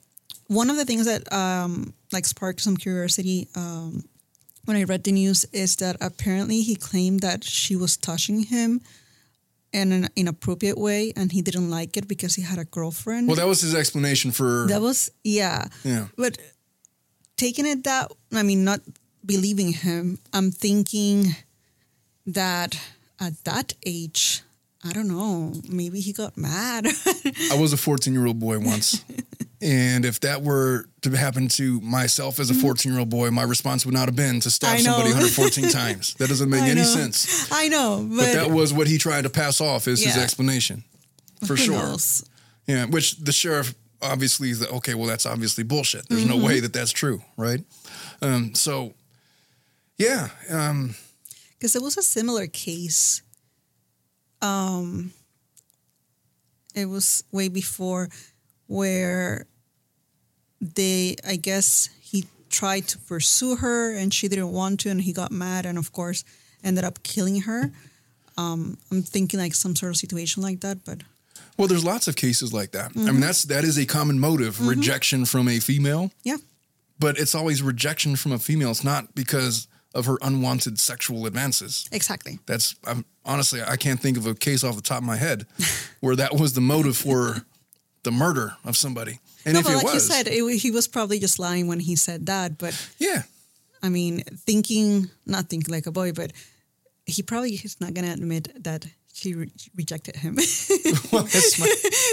[0.47, 4.05] one of the things that um, like sparked some curiosity um,
[4.65, 8.81] when I read the news is that apparently he claimed that she was touching him
[9.73, 13.27] in an inappropriate way, and he didn't like it because he had a girlfriend.
[13.27, 14.67] Well, that was his explanation for.
[14.69, 16.07] that was yeah, yeah.
[16.17, 16.39] but
[17.37, 18.81] taking it that I mean, not
[19.25, 21.35] believing him, I'm thinking
[22.27, 22.79] that
[23.21, 24.43] at that age.
[24.85, 25.53] I don't know.
[25.69, 26.87] Maybe he got mad.
[27.53, 29.05] I was a 14 year old boy once.
[29.61, 33.45] and if that were to happen to myself as a 14 year old boy, my
[33.45, 34.85] response would not have been to stab Mm-hmm.
[34.85, 36.15] Somebody 114 times.
[36.15, 36.87] That doesn't make I any know.
[36.87, 37.49] sense.
[37.53, 40.83] I know, but, But that was what he tried to pass off as his explanation.
[41.47, 41.75] For who sure.
[41.77, 42.25] knows?
[42.67, 46.09] Yeah, which the sheriff obviously is okay, well, that's obviously bullshit.
[46.09, 46.45] There's no Mm-hmm.
[46.47, 47.61] way that that's true, right?
[48.21, 48.95] Um, so,
[49.99, 50.95] yeah, um,
[51.63, 53.23] because it was a similar case.
[54.41, 55.13] Um,
[56.75, 58.09] it was way before
[58.67, 59.47] where
[60.61, 65.13] they, I guess, he tried to pursue her and she didn't want to, and he
[65.13, 66.25] got mad, and of course,
[66.65, 67.71] ended up killing her.
[68.37, 71.03] Um, I'm thinking like some sort of situation like that, but
[71.57, 72.87] well, there's lots of cases like that.
[72.87, 73.07] I Mm-hmm.
[73.07, 76.11] mean, that's that is a common motive: rejection from a female.
[76.25, 76.39] yeah,
[76.99, 78.71] but it's always rejection from a female.
[78.73, 81.87] It's not because of her unwanted sexual advances.
[81.93, 82.39] exactly.
[82.47, 85.47] That's I'm, honestly, I can't think of a case off the top of my head
[86.01, 87.45] where that was the motive for
[88.03, 89.21] the murder of somebody.
[89.45, 91.67] And no, if but it like was, you said, it, he was probably just lying
[91.67, 93.23] when he said that, but yeah,
[93.83, 96.33] I mean, thinking, not thinking like a boy, but
[97.05, 100.37] he probably is not going to admit that she re- rejected him.
[101.13, 101.67] well, it's, my,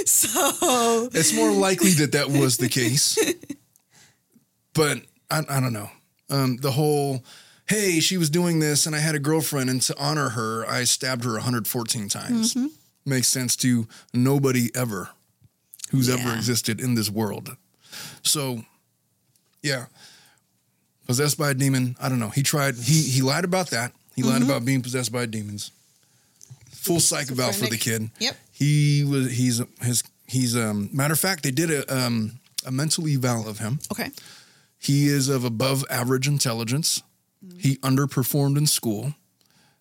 [0.06, 3.18] so, it's more likely that that was the case.
[4.74, 5.90] But I, I don't know.
[6.30, 7.24] Um, the whole,
[7.70, 10.84] hey, she was doing this and I had a girlfriend, and to honor her, I
[10.86, 12.54] stabbed her 114 times.
[12.56, 12.68] Mm-hmm.
[13.06, 15.10] Makes sense to nobody ever
[15.92, 17.56] who's ever existed in this world.
[18.24, 18.64] So,
[19.64, 19.86] yeah.
[21.08, 22.30] Possessed by a demon, I don't know.
[22.30, 23.94] He tried, he, he lied about that.
[24.16, 24.50] He lied Mm-hmm.
[24.52, 25.72] about being possessed by demons.
[26.72, 28.10] Full psych eval for the kid.
[28.20, 28.36] Yep.
[28.52, 33.08] He was, he's, his, he's, um, matter of fact, they did a, um, a mental
[33.08, 33.80] eval of him.
[33.92, 34.10] okay.
[34.78, 37.02] He is of above average intelligence.
[37.58, 39.14] He underperformed in school.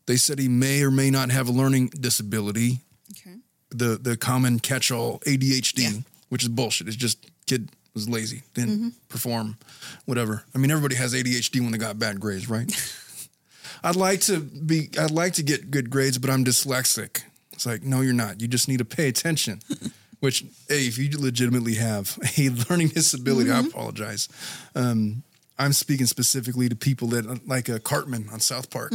[0.06, 2.80] They said he may or may not have a learning disability,
[3.12, 3.36] Okay.
[3.70, 5.90] the the common catch-all ADHD, Yeah.
[6.28, 6.86] which is bullshit.
[6.88, 9.56] It's just kid was lazy, didn't perform,
[10.04, 10.44] whatever.
[10.54, 12.70] I mean, everybody has ADHD when they got bad grades, right?
[13.82, 14.90] I'd like to be.
[14.98, 17.22] I'd like to get good grades, but I'm dyslexic.
[17.52, 18.40] It's like, no, you're not.
[18.40, 19.60] You just need to pay attention.
[20.20, 24.28] Which, hey, if you legitimately have a learning disability, I apologize.
[24.74, 25.22] Um,
[25.58, 28.92] I'm speaking specifically to people that, like a Cartman on South Park,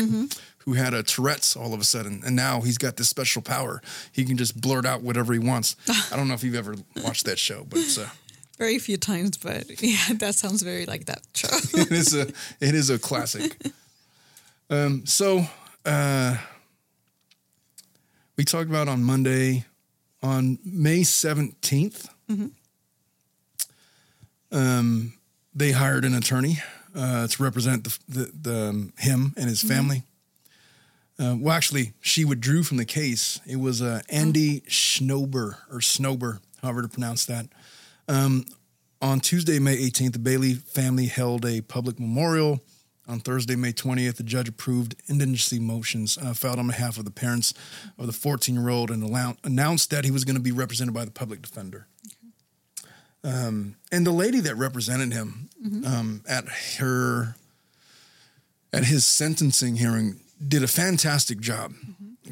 [0.59, 3.81] who had a Tourette's all of a sudden, and now he's got this special power.
[4.13, 5.75] He can just blurt out whatever he wants.
[6.11, 8.09] I don't know if you've ever watched that show, but it's a,
[8.57, 11.47] Very few times, but yeah, that sounds very like that show.
[11.79, 12.27] it is a
[12.61, 13.57] it is a classic.
[14.69, 15.45] Um, so
[15.85, 16.37] uh,
[18.37, 19.65] we talked about on Monday,
[20.21, 22.07] on May 17th
[24.51, 25.13] Um,
[25.55, 26.57] they hired an attorney
[26.95, 30.03] uh, to represent the, the, the um, him and his family.
[31.19, 33.39] Uh, well, actually, she withdrew from the case.
[33.45, 37.47] It was uh, Andy Schnober or Snober, however to pronounce that.
[38.07, 38.45] Um,
[39.01, 42.61] on Tuesday, May 18th, the Bailey family held a public memorial.
[43.07, 47.11] On Thursday, May 20th, the judge approved indigency motions uh, filed on behalf of the
[47.11, 47.53] parents
[47.99, 50.93] of the 14 year old and allow- announced that he was going to be represented
[50.93, 51.85] by the public defender.
[53.23, 55.49] Um, and the lady that represented him
[55.85, 56.45] um, at
[56.79, 57.35] her
[58.73, 61.73] at his sentencing hearing did a fantastic job.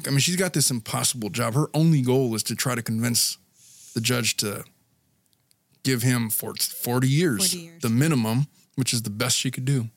[0.06, 1.54] I mean, she's got this impossible job.
[1.54, 3.38] Her only goal is to try to convince
[3.94, 4.64] the judge to
[5.82, 7.82] give him for 40 years, 40 years.
[7.82, 9.88] the minimum, which is the best she could do.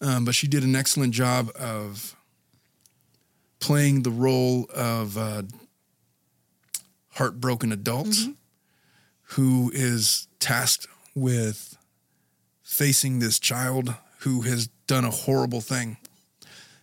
[0.00, 2.16] Um, but she did an excellent job of
[3.60, 5.44] playing the role of a
[7.10, 8.14] heartbroken adult
[9.28, 11.76] who is tasked with
[12.62, 15.96] facing this child who has done a horrible thing.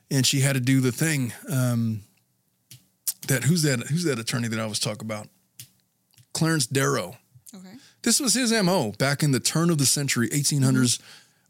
[0.10, 2.02] And she had to do the thing um,
[3.28, 5.28] that who's that who's that attorney that I was talking about?
[6.34, 7.18] Clarence Darrow.
[7.54, 7.76] okay.
[8.04, 11.00] This was his MO back in the turn of the century, 1800s,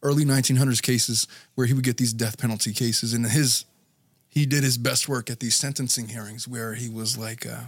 [0.03, 3.13] early 1900s cases where he would get these death penalty cases.
[3.13, 3.65] And his,
[4.27, 7.65] he did his best work at these sentencing hearings where he was like, uh,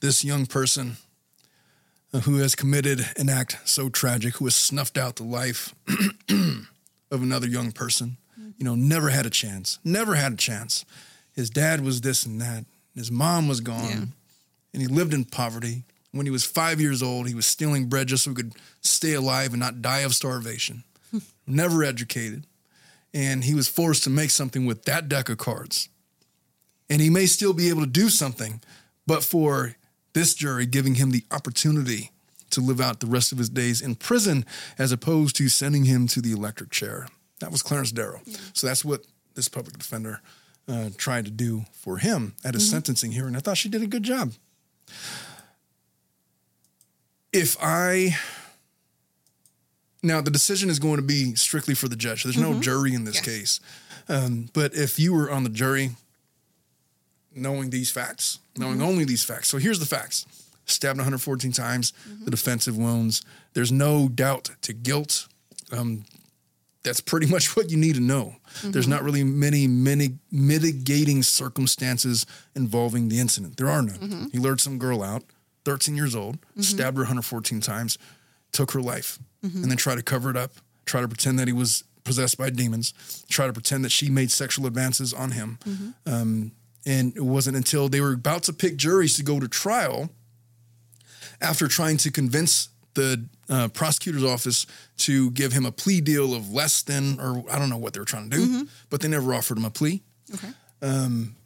[0.00, 0.96] this young person
[2.24, 5.74] who has committed an act so tragic, who has snuffed out the life
[6.30, 8.16] of another young person,
[8.56, 10.84] you know, never had a chance, never had a chance.
[11.34, 12.64] his dad was this and that.
[12.94, 14.04] His mom was gone, Yeah.
[14.72, 15.82] and he lived in poverty.
[16.12, 19.12] When he was five years old, he was stealing bread just so he could stay
[19.12, 20.84] alive and not die of starvation.
[21.46, 22.46] Never educated,
[23.12, 25.90] and he was forced to make something with that deck of cards.
[26.88, 28.62] And he may still be able to do something,
[29.06, 29.76] but for
[30.16, 32.10] this jury giving him the opportunity
[32.48, 34.46] to live out the rest of his days in prison
[34.78, 37.06] as opposed to sending him to the electric chair.
[37.40, 38.22] That was Clarence Darrow.
[38.54, 39.02] So that's what
[39.34, 40.22] this public defender
[40.66, 43.36] uh, tried to do for him at his sentencing hearing.
[43.36, 44.32] I thought she did a good job.
[47.30, 48.16] If I
[50.02, 52.22] now the decision is going to be strictly for the judge.
[52.22, 53.24] There's no jury in this Yes.
[53.24, 53.60] case.
[54.08, 55.96] Um, but if you were on the jury,
[57.34, 59.48] knowing these facts, knowing only these facts.
[59.48, 60.26] So here's the facts:
[60.64, 61.92] stabbed 114 times,
[62.24, 63.22] the defensive wounds.
[63.54, 65.28] There's no doubt to guilt.
[65.72, 66.04] Um,
[66.82, 68.36] that's pretty much what you need to know.
[68.62, 73.56] There's not really many, many mitigating circumstances involving the incident.
[73.56, 74.28] There are none.
[74.32, 75.24] He lured some girl out,
[75.64, 77.98] 13 years old, stabbed her 114 times,
[78.52, 80.52] took her life, and then tried to cover it up,
[80.86, 82.94] try to pretend that he was possessed by demons,
[83.28, 85.58] try to pretend that she made sexual advances on him.
[86.06, 86.52] Um,
[86.86, 90.08] and it wasn't until they were about to pick juries to go to trial
[91.40, 96.50] after trying to convince the uh, prosecutor's office to give him a plea deal of
[96.50, 98.62] less than, or I don't know what they were trying to do, mm-hmm.
[98.88, 100.02] but they never offered him a plea.
[100.32, 100.48] Okay.
[100.80, 101.36] Um,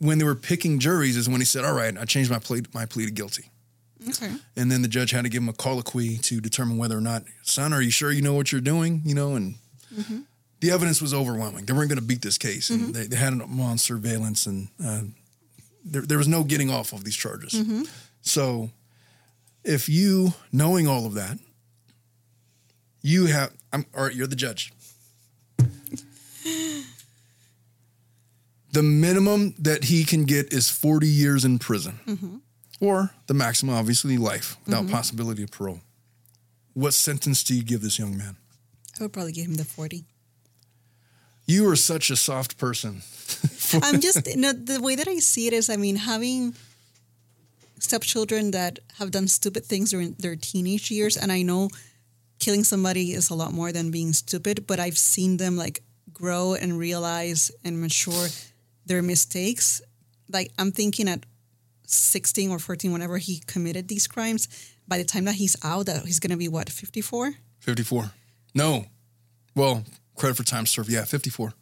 [0.00, 2.62] when they were picking juries, is when he said, "All right, I changed my plea,
[2.74, 3.50] my plea to guilty."
[4.08, 4.32] Okay.
[4.56, 7.24] And then the judge had to give him a colloquy to determine whether or not,
[7.42, 9.02] son, are you sure you know what you're doing?
[9.04, 9.56] You know, and
[9.92, 10.20] mm-hmm.
[10.60, 11.64] The evidence was overwhelming.
[11.64, 12.92] They weren't going to beat this case, and mm-hmm.
[12.92, 15.02] they, they had him on surveillance, and uh,
[15.84, 17.52] there, there was no getting off of these charges.
[17.52, 17.82] Mm-hmm.
[18.22, 18.70] So,
[19.64, 21.38] if you knowing all of that,
[23.02, 24.72] you have, I'm, all right, you're the judge.
[28.70, 32.36] The minimum that he can get is 40 years in prison mm-hmm.
[32.80, 35.80] or the maximum, obviously, life without possibility of parole.
[36.74, 38.36] What sentence do you give this young man?
[39.00, 40.04] I would probably give him the 40.
[41.48, 43.00] You are such a soft person.
[43.82, 46.54] I'm just, you know, the way that I see it is, I mean, having
[47.80, 51.70] stepchildren that have done stupid things during their teenage years, and I know
[52.38, 55.82] killing somebody is a lot more than being stupid, but I've seen them like
[56.12, 58.28] grow and realize and mature
[58.84, 59.80] their mistakes.
[60.30, 61.24] Like, I'm thinking at
[61.86, 64.48] 16 or 14, whenever he committed these crimes,
[64.86, 67.32] by the time that he's out, that he's going to be what, 54?
[67.60, 68.10] 54.
[68.54, 68.84] No.
[69.54, 69.84] Well,
[70.18, 70.90] credit for time served.
[70.90, 71.52] Yeah, 54.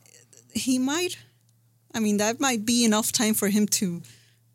[0.53, 1.19] he might
[1.95, 4.03] i mean that might be enough time for him to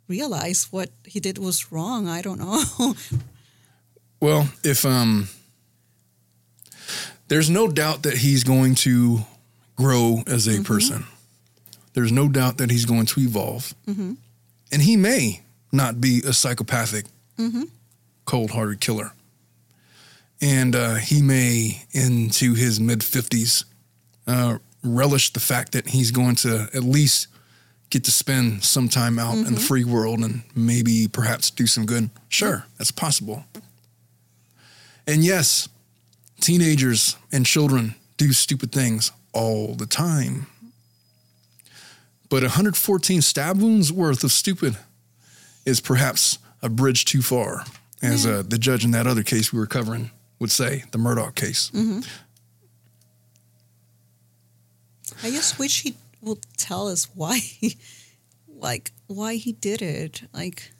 [0.07, 2.95] realize what he did was wrong i don't know
[4.21, 5.27] Well, if um
[7.27, 9.21] there's no doubt that he's going to
[9.75, 11.05] grow as a person.
[11.93, 13.73] There's no doubt that he's going to evolve.
[13.87, 17.05] And he may not be a psychopathic,
[18.25, 19.13] cold-hearted killer.
[20.41, 23.63] And uh, he may, into his mid 50s,
[24.27, 27.27] uh, relish the fact that he's going to at least
[27.89, 31.85] get to spend some time out in the free world and maybe perhaps do some
[31.85, 32.09] good.
[32.29, 33.43] Sure, that's possible.
[35.05, 35.67] And yes,
[36.39, 40.47] teenagers and children do stupid things all the time.
[42.29, 44.77] But 114 stab wounds worth of stupid
[45.65, 47.65] is perhaps a bridge too far,
[48.01, 51.35] as uh, the judge in that other case we were covering would say, the Murdaugh
[51.35, 51.71] case.
[55.23, 57.77] I just wish he would tell us why he,
[58.59, 60.71] like why he did it like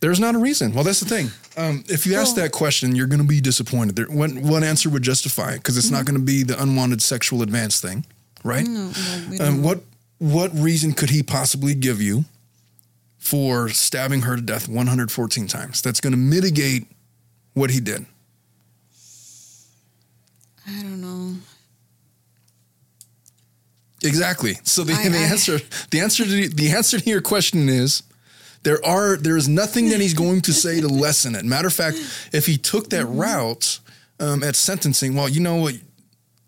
[0.00, 0.72] There's not a reason.
[0.74, 1.30] Well, that's the thing.
[1.56, 3.96] Um, if you ask Well- that question, you're going to be disappointed.
[3.96, 7.00] There, one, one answer would justify it because it's not going to be the unwanted
[7.02, 8.04] sexual advance thing,
[8.44, 8.66] right?
[8.66, 8.92] no,
[9.30, 9.80] no, Um, what
[10.18, 12.24] what reason could he possibly give you
[13.18, 15.80] for stabbing her to death 114 times?
[15.82, 16.86] That's going to mitigate
[17.54, 18.06] what he did.
[20.68, 21.36] i don't know
[24.06, 24.54] Exactly.
[24.64, 25.58] So the, I- the I- answer
[25.90, 28.02] the answer to the answer to your question is
[28.62, 31.44] there are there is nothing that he's going to say to lessen it.
[31.44, 31.96] Matter of fact,
[32.32, 33.18] if he took that Mm-hmm.
[33.20, 33.80] route
[34.18, 35.74] um, at sentencing, well, you know what,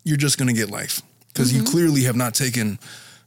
[0.03, 1.65] you're just going to get life because Mm-hmm.
[1.65, 2.79] you clearly have not taken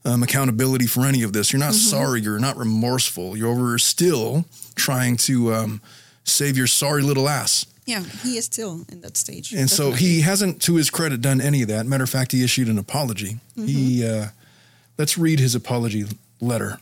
[0.05, 1.53] um, accountability for any of this.
[1.53, 1.91] You're not Mm-hmm.
[1.97, 2.21] sorry.
[2.21, 3.37] You're not remorseful.
[3.37, 5.81] You're still trying to um,
[6.25, 7.67] save your sorry little ass.
[7.87, 11.41] Yeah he is still in that stage And so he hasn't, to his credit, done
[11.41, 11.87] any of that.
[11.87, 13.39] Matter of fact, he issued an apology.
[13.57, 14.27] He, uh,
[14.99, 16.05] let's read his apology
[16.41, 16.79] letter.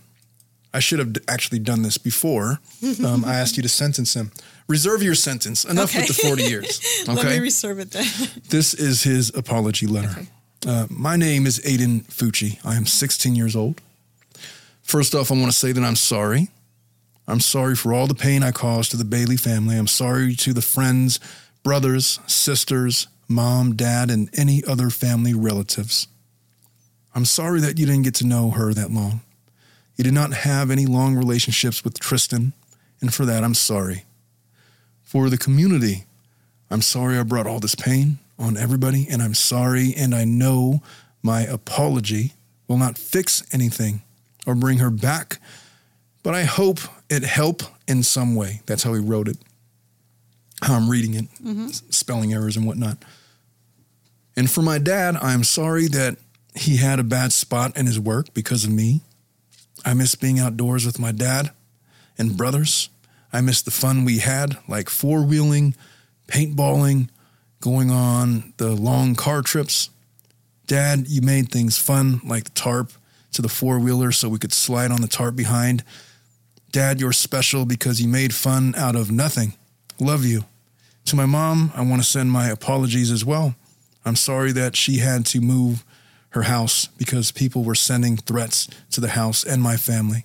[0.72, 2.58] I should have d- actually done this before.
[3.04, 4.30] Um, I asked you to sentence him.
[4.68, 5.64] Reserve your sentence.
[5.64, 6.80] Enough with the 40 years.
[7.06, 8.06] let me reserve it then
[8.50, 10.26] this is his apology letter.
[10.66, 12.58] Uh, my name is Aiden Fucci.
[12.64, 13.80] I am 16 years old.
[14.82, 16.48] First off, I want to say that I'm sorry.
[17.30, 19.76] I'm sorry for all the pain I caused to the Bailey family.
[19.76, 21.20] I'm sorry to the friends,
[21.62, 26.08] brothers, sisters, mom, dad, and any other family relatives.
[27.14, 29.20] I'm sorry that you didn't get to know her that long.
[29.96, 32.52] You did not have any long relationships with Tristan,
[33.00, 34.04] and for that, I'm sorry.
[35.02, 36.06] For the community,
[36.70, 40.82] I'm sorry I brought all this pain on everybody, and I'm sorry, and I know
[41.22, 42.32] my apology
[42.66, 44.02] will not fix anything
[44.46, 45.40] or bring her back,
[46.22, 48.60] but I hope it help in some way.
[48.66, 49.38] That's how he wrote it.
[50.62, 51.66] How I'm reading it, mm-hmm.
[51.66, 52.98] s- spelling errors and whatnot.
[54.36, 56.16] And for my dad, I'm sorry that
[56.54, 59.00] he had a bad spot in his work because of me.
[59.84, 61.50] I miss being outdoors with my dad
[62.18, 62.90] and brothers.
[63.32, 65.74] I miss the fun we had, like four wheeling,
[66.28, 67.08] paintballing,
[67.60, 69.90] going on the long car trips.
[70.66, 72.92] Dad, you made things fun, like the tarp
[73.32, 75.84] to the four wheeler so we could slide on the tarp behind.
[76.72, 79.54] Dad, you're special because you made fun out of nothing.
[79.98, 80.44] Love you.
[81.06, 83.56] To my mom, I want to send my apologies as well.
[84.04, 85.84] I'm sorry that she had to move
[86.30, 90.24] her house because people were sending threats to the house and my family.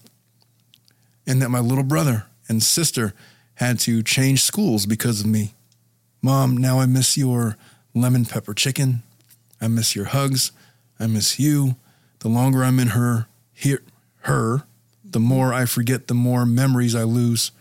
[1.25, 3.13] And that my little brother and sister
[3.55, 5.55] had to change schools because of me.
[6.21, 7.57] Mom, now I miss your
[7.95, 9.01] lemon pepper chicken.
[9.59, 10.51] I miss your hugs.
[10.99, 11.75] I miss you.
[12.19, 13.81] The longer I'm in her, here,
[14.21, 14.63] her,
[15.15, 17.51] the more I forget, the more memories I lose.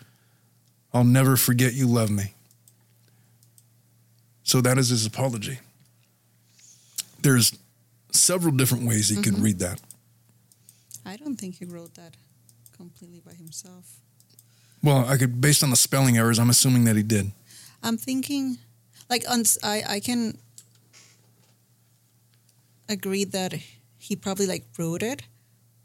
[0.92, 2.34] I'll never forget you love me.
[4.42, 5.60] So that is his apology.
[7.22, 7.56] There's
[8.10, 9.44] several different ways he could mm-hmm.
[9.44, 9.80] read that.
[11.06, 12.16] I don't think he wrote that
[12.76, 14.00] completely by himself.
[14.82, 17.30] Well, I could, based on the spelling errors, I'm assuming that he did.
[17.84, 18.58] I'm thinking,
[19.08, 20.38] like, on, I I can
[22.88, 23.54] agree that
[23.96, 25.22] he probably like wrote it,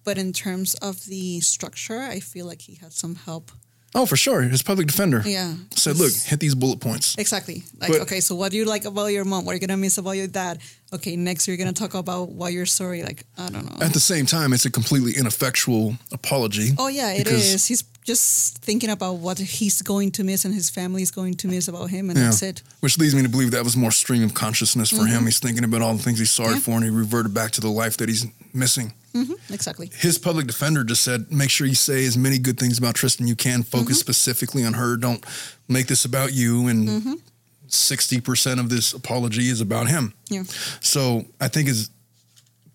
[0.03, 3.51] but in terms of the structure, I feel like he had some help.
[3.95, 4.41] Oh, for sure.
[4.43, 7.15] His public defender Yeah, said, look, hit these bullet points.
[7.17, 7.63] Exactly.
[7.79, 9.45] Like, But- okay, so what do you like about your mom?
[9.45, 10.59] What are you gonna miss about your dad?
[10.91, 13.03] Okay, next you're gonna talk about why you're sorry.
[13.03, 13.85] Like, I don't know.
[13.85, 16.69] At the same time, it's a completely ineffectual apology.
[16.77, 17.67] Oh yeah, it is.
[17.67, 21.47] He's just thinking about what he's going to miss and his family is going to
[21.47, 22.25] miss about him, and Yeah.
[22.25, 22.63] that's it.
[22.79, 25.25] Which leads me to believe that was more stream of consciousness for him.
[25.25, 26.55] He's thinking about all the things he's sorry Mm-hmm.
[26.57, 26.61] Yeah.
[26.61, 28.93] for and he reverted back to the life that he's missing.
[29.13, 29.91] hmm Exactly.
[29.95, 33.27] His public defender just said, make sure you say as many good things about Tristan
[33.27, 33.61] you can.
[33.61, 34.09] Focus Mm-hmm.
[34.09, 34.97] specifically on her.
[34.97, 35.23] Don't
[35.67, 36.67] make this about you.
[36.67, 37.21] And
[37.69, 40.13] 60% of this apology is about him.
[40.29, 40.43] Yeah.
[40.81, 41.89] So I think his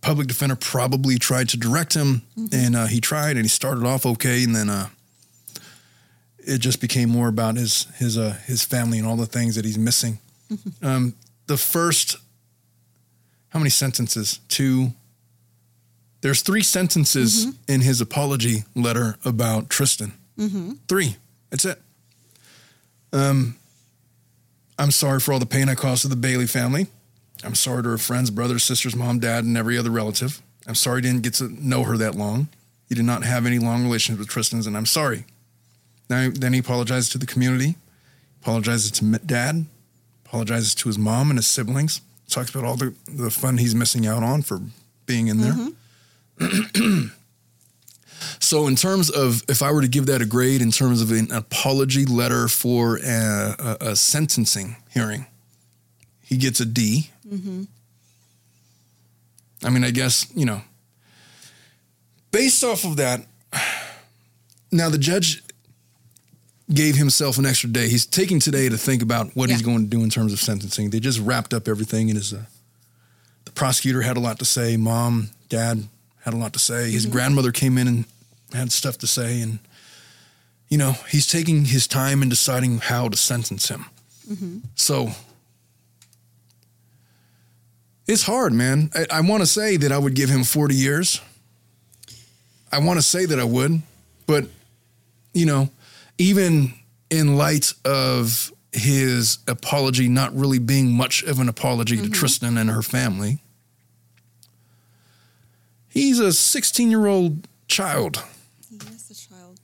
[0.00, 2.22] public defender probably tried to direct him,
[2.52, 4.88] and uh, he tried, and he started off okay, and then uh,
[6.38, 9.64] it just became more about his his uh, his family and all the things that
[9.64, 10.18] he's missing.
[10.82, 11.14] Um,
[11.46, 12.16] the first,
[13.48, 14.40] how many sentences?
[14.48, 14.92] Two.
[16.20, 20.12] There's three sentences in his apology letter about Tristan.
[20.88, 21.16] Three.
[21.50, 21.80] That's it.
[23.12, 23.56] Um,
[24.78, 26.88] I'm sorry for all the pain I caused to the Bailey family.
[27.44, 30.40] I'm sorry to her friends, brothers, sisters, mom, dad, and every other relative.
[30.66, 32.48] I'm sorry I didn't get to know her that long.
[32.88, 35.24] You did not have any long relations with Tristan's, and I'm sorry.
[36.08, 37.76] Now, then he apologizes to the community,
[38.42, 39.66] apologizes to dad,
[40.26, 44.06] apologizes to his mom and his siblings, talks about all the, the fun he's missing
[44.06, 44.60] out on for
[45.06, 45.52] being in there.
[46.38, 47.06] Mm-hmm.
[48.40, 51.10] so, in terms of if I were to give that a grade in terms of
[51.10, 55.26] an apology letter for a, a, a sentencing hearing,
[56.22, 57.10] he gets a D.
[59.64, 60.60] I mean, I guess, you know,
[62.30, 63.20] based off of that,
[64.72, 65.42] now the judge
[66.72, 67.88] gave himself an extra day.
[67.88, 70.90] He's taking today to think about what he's going to do in terms of sentencing.
[70.90, 72.44] They just wrapped up everything, and his uh,
[73.44, 74.76] the prosecutor had a lot to say.
[74.76, 75.84] Mom, dad
[76.24, 76.90] had a lot to say.
[76.90, 78.04] His grandmother came in and
[78.54, 79.58] had stuff to say, and
[80.68, 83.86] you know he's taking his time in deciding how to sentence him.
[84.30, 84.58] Mm-hmm.
[84.74, 85.10] So
[88.06, 88.90] it's hard, man.
[88.94, 91.20] I, I want to say that I would give him 40 years.
[92.70, 93.82] I want to say that I would,
[94.26, 94.46] but
[95.32, 95.70] you know,
[96.18, 96.74] even
[97.10, 102.12] in light of his apology not really being much of an apology to mm-hmm.
[102.12, 103.38] Tristan and her family,
[105.88, 108.22] he's a 16 year old child.
[108.68, 109.60] He is the child.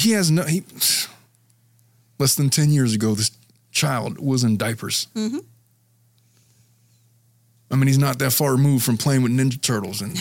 [0.00, 0.62] He has no, he,
[2.18, 3.30] less than 10 years ago, this
[3.70, 5.08] child was in diapers.
[5.14, 5.38] Mm-hmm.
[7.70, 10.18] I mean, he's not that far removed from playing with Ninja Turtles and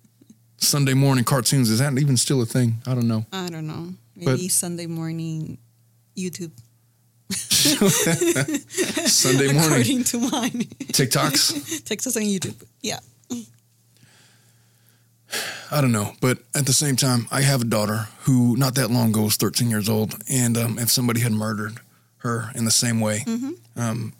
[0.58, 1.70] Sunday morning cartoons.
[1.70, 2.76] Is that even still a thing?
[2.86, 3.26] I don't know.
[3.32, 3.88] I don't know.
[4.16, 5.58] But- Maybe Sunday morning
[6.16, 6.52] YouTube.
[7.30, 10.50] Sunday morning According to mine.
[10.92, 11.84] TikToks.
[11.84, 12.62] Texas and YouTube.
[12.80, 13.00] Yeah.
[15.70, 18.90] I don't know, but at the same time, I have a daughter who not that
[18.90, 21.78] long ago was 13 years old, and um, if somebody had murdered
[22.18, 23.24] her in the same way,
[23.76, 24.12] um,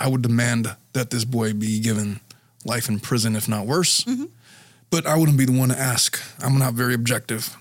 [0.00, 2.20] I would demand that this boy be given
[2.64, 4.04] life in prison, if not worse.
[4.90, 6.20] But I wouldn't be the one to ask.
[6.40, 7.56] I'm not very objective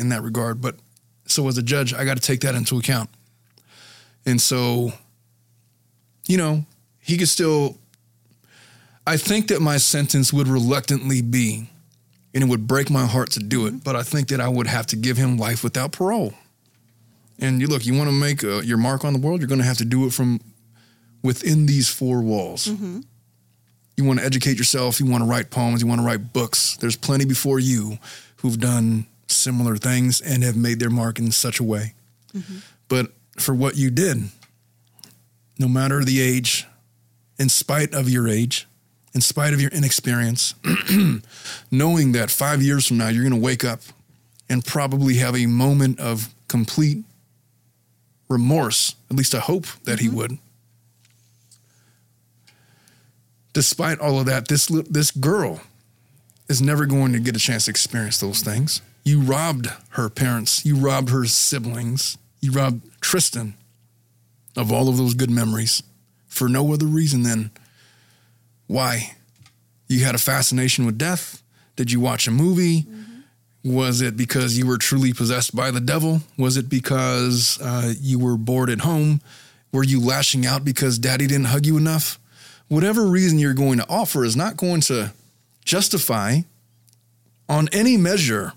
[0.00, 0.60] in that regard.
[0.60, 0.76] But
[1.26, 3.08] so as a judge, I got to take that into account.
[4.26, 4.92] And so,
[6.28, 6.64] you know,
[7.00, 7.78] he could still.
[9.06, 11.68] I think that my sentence would reluctantly be,
[12.34, 14.66] and it would break my heart to do it, but I think that I would
[14.66, 16.34] have to give him life without parole.
[17.38, 19.60] And you look, you want to make uh, your mark on the world, you're going
[19.60, 20.40] to have to do it from
[21.22, 22.66] within these four walls.
[23.96, 26.76] You want to educate yourself, you want to write poems, you want to write books.
[26.78, 27.98] There's plenty before you
[28.36, 31.94] who've done similar things and have made their mark in such a way.
[32.88, 34.24] But for what you did,
[35.58, 36.66] no matter the age,
[37.38, 38.66] in spite of your age,
[39.14, 40.54] in spite of your inexperience,
[41.70, 43.80] knowing that five years from now you're going to wake up
[44.48, 47.04] and probably have a moment of complete
[48.28, 48.94] remorse.
[49.10, 50.16] At least I hope that he mm-hmm.
[50.16, 50.38] would.
[53.52, 55.60] Despite all of that, this this girl
[56.48, 58.80] is never going to get a chance to experience those things.
[59.04, 60.64] You robbed her parents.
[60.64, 62.16] You robbed her siblings.
[62.40, 63.54] You robbed Tristan
[64.56, 65.82] of all of those good memories
[66.26, 67.50] for no other reason than
[68.72, 69.16] why?
[69.86, 71.42] You had a fascination with death?
[71.76, 72.86] Did you watch a movie?
[73.62, 76.22] Was it because you were truly possessed by the devil?
[76.38, 79.20] Was it because uh, you were bored at home?
[79.72, 82.18] Were you lashing out because daddy didn't hug you enough?
[82.68, 85.12] Whatever reason you're going to offer is not going to
[85.66, 86.38] justify
[87.50, 88.54] on any measure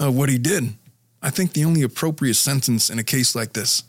[0.00, 0.72] uh, what he did.
[1.20, 3.82] I think the only appropriate sentence in a case like this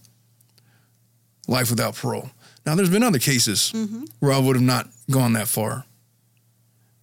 [1.48, 2.32] life without parole.
[2.66, 3.72] Now, there's been other cases
[4.20, 5.86] where I would have not gone that far.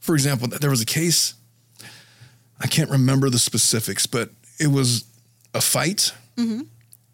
[0.00, 1.34] For example, there was a case,
[2.60, 5.04] I can't remember the specifics, but it was
[5.54, 6.12] a fight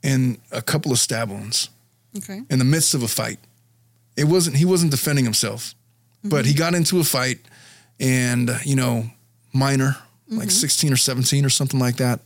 [0.04, 1.68] and a couple of stab wounds
[2.16, 2.42] Okay.
[2.50, 3.38] in the midst of a fight.
[4.16, 5.74] It wasn't he wasn't defending himself,
[6.24, 7.38] but he got into a fight
[7.98, 9.10] and uh, you know,
[9.54, 9.96] minor,
[10.28, 12.20] like 16 or 17 or something like that.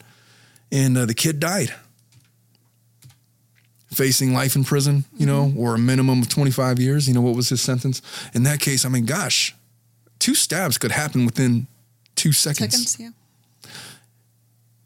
[0.73, 1.73] And uh, the kid died.
[3.97, 7.35] Facing life in prison, you know, or a minimum of 25 years, you know, what
[7.35, 8.03] was his sentence?
[8.35, 9.55] In that case, I mean, gosh,
[10.19, 11.67] two stabs could happen within
[12.17, 12.93] 2 seconds.
[12.93, 13.15] Seconds,
[13.65, 13.71] yeah.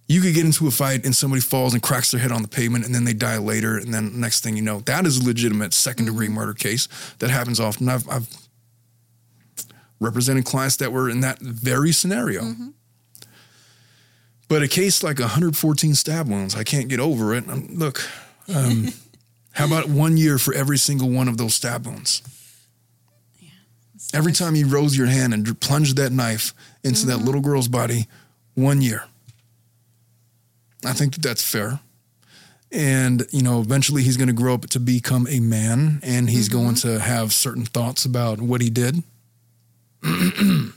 [0.06, 2.48] you could get into a fight and somebody falls and cracks their head on the
[2.48, 3.78] pavement and then they die later.
[3.78, 6.86] And then next thing you know that is a legitimate second degree murder case
[7.18, 7.88] that happens often.
[7.88, 8.28] I've, I've
[9.98, 12.54] represented clients that were in that very scenario.
[14.46, 17.48] But a case like 114 stab wounds i can't get over it.
[17.48, 18.08] Um, look
[18.54, 18.88] um,
[19.52, 22.22] how about one year for every single one of those stab wounds
[24.12, 28.06] every time you rose your hand and plunged that knife into that little girl's body
[28.54, 29.04] one year
[30.84, 31.80] I think that that's fair.
[32.72, 36.48] And, you know, eventually he's going to grow up to become a man and he's
[36.48, 39.02] going to have certain thoughts about what he did.
[40.02, 40.72] and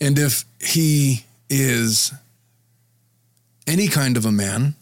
[0.00, 2.12] if he is
[3.66, 4.76] any kind of a man,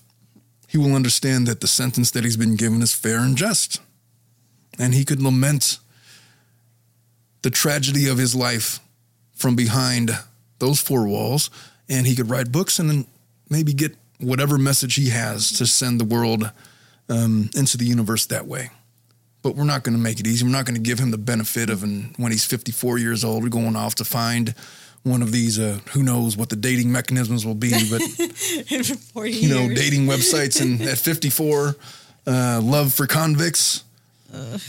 [0.77, 3.81] he will understand that the sentence that he's been given is fair and just.
[4.79, 5.79] And he could lament
[7.41, 8.81] the tragedy of his life
[9.35, 10.11] from behind
[10.59, 11.49] those four walls
[11.89, 13.07] and he could write books and then
[13.49, 16.51] maybe get whatever message he has to send the world
[17.09, 18.69] um, into the universe that way.
[19.41, 20.45] But we're not going to make it easy.
[20.45, 23.43] We're not going to give him the benefit of an, when he's 54 years old,
[23.43, 24.55] we're going off to find
[25.07, 28.03] one of these, uh, who knows what the dating mechanisms will be, but,
[28.71, 29.79] you know, years.
[29.79, 31.77] dating websites and at 54,
[32.27, 33.85] uh, love for convicts.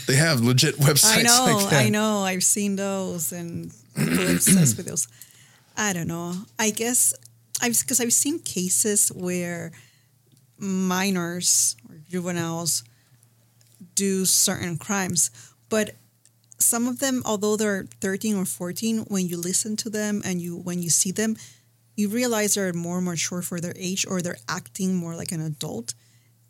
[0.06, 1.72] they have legit websites I know, like.
[1.72, 2.20] I know.
[2.20, 5.08] I've seen those and obsessed with those.
[5.76, 6.34] I don't know.
[6.58, 7.12] I guess
[7.60, 9.72] I've because I've seen cases where
[10.58, 12.84] minors or juveniles
[13.94, 15.30] do certain crimes,
[15.68, 15.94] but
[16.58, 20.56] some of them, although they're 13 or 14, when you listen to them and you
[20.56, 21.36] when you see them,
[21.96, 25.94] you realize they're more mature for their age or they're acting more like an adult.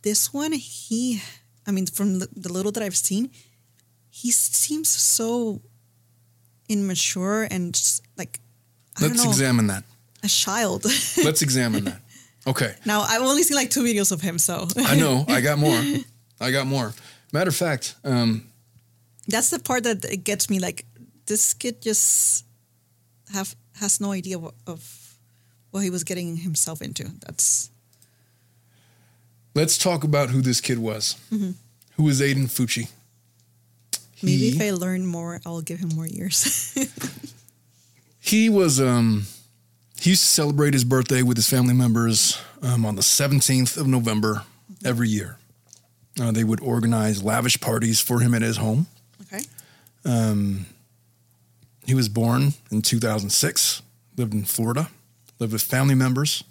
[0.02, 1.20] This one, he,
[1.66, 3.30] I mean, from the little that I've seen,
[4.10, 5.60] he seems so
[6.68, 8.40] immature and just, like
[8.98, 9.84] I Let's don't know, examine that.
[10.22, 10.84] a child.
[11.24, 12.00] Let's examine that.
[12.46, 12.74] Okay.
[12.86, 15.24] now I've only seen like two videos of him, so I know.
[15.28, 15.80] I got more.
[16.40, 16.94] I got more.
[17.32, 18.47] Matter of fact, um,
[19.28, 20.58] that's the part that it gets me.
[20.58, 20.84] Like
[21.26, 22.44] this kid just
[23.32, 25.14] have has no idea what, of
[25.70, 27.04] what he was getting himself into.
[27.26, 27.70] That's
[29.54, 31.16] let's talk about who this kid was.
[31.30, 32.88] Who was Aiden Fucci?
[34.22, 36.74] maybe He- if I learn more, I'll give him more years.
[38.20, 39.26] He was um
[40.00, 43.86] he used to celebrate his birthday with his family members um, on the 17th of
[43.86, 44.42] November
[44.84, 45.38] every year.
[46.20, 48.86] Uh, they would organize lavish parties for him at his home.
[50.06, 50.64] Okay.
[51.88, 53.80] He was born in 2006,
[54.18, 54.90] lived in Florida,
[55.38, 56.44] lived with family members.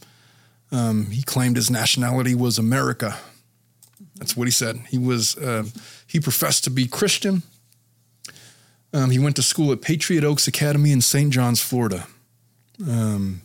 [0.72, 3.20] Um, he claimed his nationality was America.
[4.16, 4.78] That's what he said.
[4.90, 5.66] He was uh,
[6.08, 7.44] he professed to be Christian.
[8.92, 11.32] Um, he went to school at Patriot Oaks Academy in St.
[11.32, 12.08] Johns, Florida.
[12.90, 13.44] Um,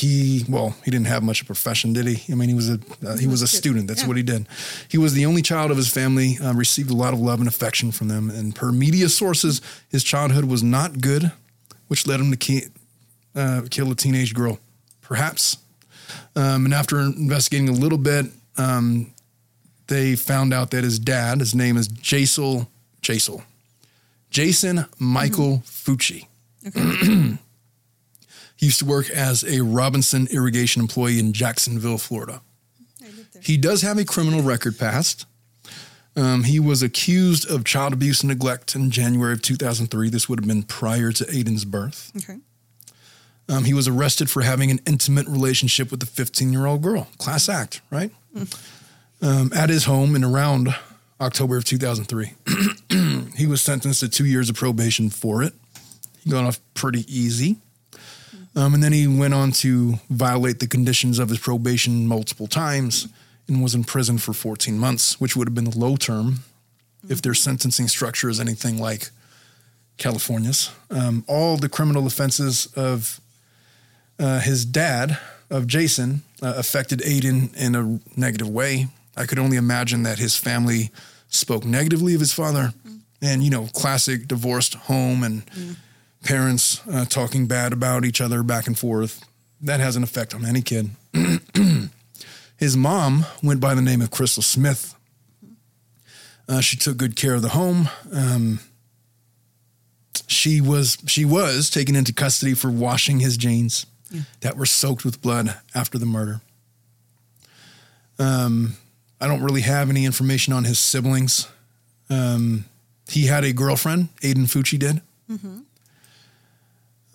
[0.00, 2.32] he well, he didn't have much of a profession, did he?
[2.32, 3.86] I mean, he was a uh, he was a student.
[3.88, 4.08] That's Yeah.
[4.08, 4.46] what he did.
[4.88, 6.38] He was the only child of his family.
[6.42, 8.30] Uh, received a lot of love and affection from them.
[8.30, 11.32] And per media sources, his childhood was not good,
[11.88, 12.66] which led him to ki-
[13.34, 14.58] uh, kill a teenage girl,
[15.00, 15.58] perhaps.
[16.34, 18.26] Um, and after investigating a little bit,
[18.56, 19.12] um,
[19.88, 22.68] they found out that his dad, his name is Jasel,
[23.02, 23.42] Jasel,
[24.30, 26.26] Jason Michael Fucci.
[26.66, 27.38] Okay.
[28.58, 32.42] He used to work as a Robinson irrigation employee in Jacksonville, Florida.
[33.00, 33.42] I lived there.
[33.44, 35.26] He does have a criminal record past.
[36.16, 40.10] Um, he was accused of child abuse and neglect in January of 2003.
[40.10, 42.10] This would have been prior to Aiden's birth.
[42.16, 42.40] Okay.
[43.48, 47.06] Um, he was arrested for having an intimate relationship with a 15 year old girl.
[47.18, 48.10] Class act, right?
[49.22, 50.74] Um, at his home in around
[51.20, 52.34] October of 2003.
[53.36, 55.52] he was sentenced to two years of probation for it.
[56.24, 57.58] He got off pretty easy.
[58.58, 63.06] Um, and then he went on to violate the conditions of his probation multiple times
[63.46, 66.40] and was in prison for 14 months, which would have been the low term
[67.08, 69.10] if their sentencing structure is anything like
[69.96, 70.72] California's.
[70.90, 73.20] Um, all the criminal offenses of
[74.18, 75.16] uh, his dad,
[75.50, 78.88] of Jason, uh, affected Aiden in a negative way.
[79.16, 80.90] I could only imagine that his family
[81.28, 82.72] spoke negatively of his father.
[83.22, 85.44] And, you know, classic divorced home and
[86.28, 89.24] parents uh, talking bad about each other back and forth.
[89.62, 90.90] That has an effect on any kid.
[92.58, 94.94] his mom went by the name of Crystal Smith.
[96.46, 97.88] Uh, she took good care of the home.
[98.12, 98.60] Um,
[100.26, 103.86] she was she was taken into custody for washing his jeans
[104.40, 106.42] that were soaked with blood after the murder.
[108.18, 108.76] Um,
[109.18, 111.48] I don't really have any information on his siblings.
[112.10, 112.66] Um,
[113.08, 115.00] he had a girlfriend, Aiden Fucci did.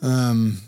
[0.03, 0.61] Um,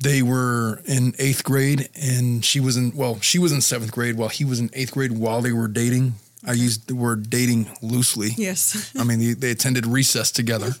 [0.00, 4.16] they were in eighth grade, and she was in well, she was in seventh grade
[4.16, 6.14] while he was in eighth grade while they were dating.
[6.44, 8.30] I used the word dating loosely.
[8.36, 8.92] Yes.
[8.98, 10.72] I mean, they, they attended recess together.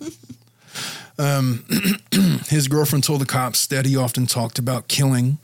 [1.18, 1.66] Um,
[2.48, 5.36] his girlfriend told the cops that he often talked about killing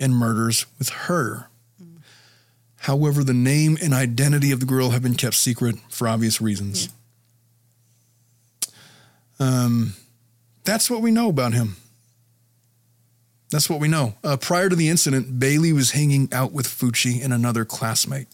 [0.00, 1.48] and murders with her.
[2.78, 6.88] However, the name and identity of the girl have been kept secret for obvious reasons.
[9.38, 9.94] Um,
[10.64, 11.76] that's what we know about him.
[13.50, 14.14] That's what we know.
[14.24, 18.26] Uh, prior to the incident, Bailey was hanging out with Fucci and another classmate.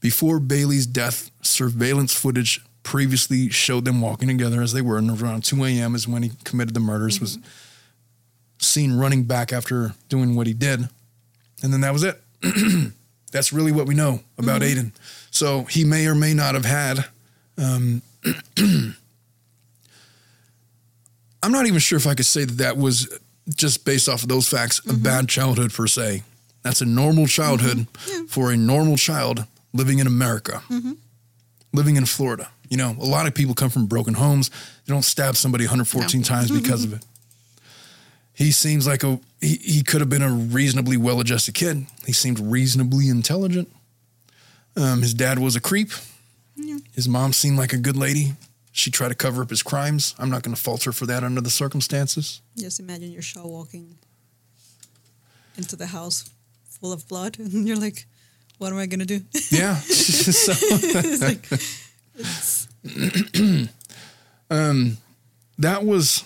[0.00, 5.44] Before Bailey's death, surveillance footage previously showed them walking together as they were, and around
[5.44, 5.94] 2 a.m.
[5.94, 7.38] is when he committed the murders, was
[8.58, 10.88] seen running back after doing what he did.
[11.62, 12.20] And then that was it.
[13.32, 14.92] That's really what we know about Aiden.
[15.30, 17.04] So he may or may not have had.
[17.56, 18.02] Um,
[21.42, 23.08] I'm not even sure if I could say that that was
[23.54, 25.02] just based off of those facts a mm-hmm.
[25.02, 26.22] bad childhood per se.
[26.62, 28.26] That's a normal childhood mm-hmm.
[28.26, 30.92] for a normal child living in America, mm-hmm.
[31.72, 32.50] living in Florida.
[32.68, 34.48] You know, a lot of people come from broken homes.
[34.48, 37.04] They don't stab somebody 114 times because of it.
[38.32, 41.86] He seems like a he, he could have been a reasonably well-adjusted kid.
[42.06, 43.70] He seemed reasonably intelligent.
[44.76, 45.90] Um, his dad was a creep.
[46.94, 48.34] His mom seemed like a good lady.
[48.72, 50.14] She tried to cover up his crimes.
[50.18, 52.40] I'm not going to fault her for that under the circumstances.
[52.56, 53.98] Just imagine your show walking
[55.56, 56.30] into the house
[56.68, 58.06] full of blood, and you're like,
[58.58, 59.74] "What am I gonna do?" Yeah.
[59.80, 61.46] so, it's like,
[62.14, 62.68] it's,
[65.58, 66.24] that was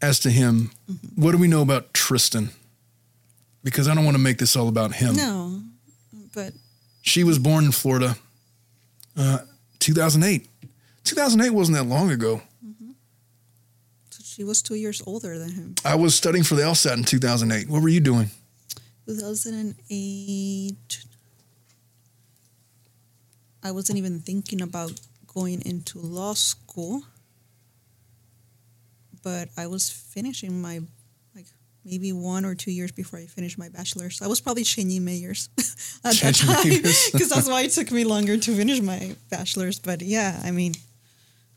[0.00, 0.70] as to him.
[1.14, 2.50] What do we know about Tristan?
[3.64, 5.16] Because I don't want to make this all about him.
[5.16, 5.62] no,
[6.34, 6.52] but
[7.02, 8.16] She was born in Florida,
[9.16, 9.38] uh,
[9.78, 10.48] 2008.
[11.04, 12.40] 2008 wasn't that long ago.
[14.24, 15.74] she was two years older than him.
[15.84, 17.68] I was studying for the LSAT in 2008.
[17.68, 18.30] What were you doing?
[19.06, 21.04] 2008.
[23.64, 27.02] I wasn't even thinking about going into law school,
[29.22, 30.80] but I was finishing my
[31.34, 31.46] like
[31.84, 34.20] maybe one or two years before I finished my bachelor's.
[34.22, 35.48] I was probably changing majors
[36.04, 36.82] at Changing that time
[37.12, 39.78] because that's why it took me longer to finish my bachelor's.
[39.78, 40.74] But yeah, I mean,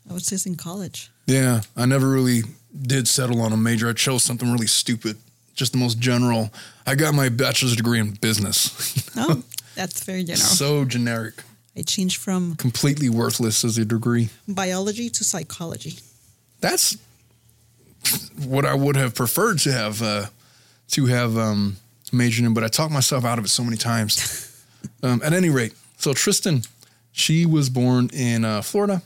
[0.08, 1.10] I was just in college.
[1.26, 2.42] Yeah, I never really
[2.80, 3.88] did settle on a major.
[3.88, 5.16] I chose something really stupid,
[5.54, 6.50] just the most general.
[6.86, 9.10] I got my bachelor's degree in business.
[9.16, 9.42] Oh,
[9.74, 10.46] that's very general.
[10.46, 11.34] so generic,
[11.76, 14.28] I changed from completely worthless as a degree.
[14.46, 15.98] biology to psychology.
[16.60, 16.96] That's
[18.44, 20.26] what I would have preferred to have uh,
[20.92, 21.76] to have um,
[22.12, 24.64] majored in, but I talked myself out of it so many times.
[25.02, 26.62] um, at any rate, so Tristan,
[27.12, 29.02] she was born in uh, Florida,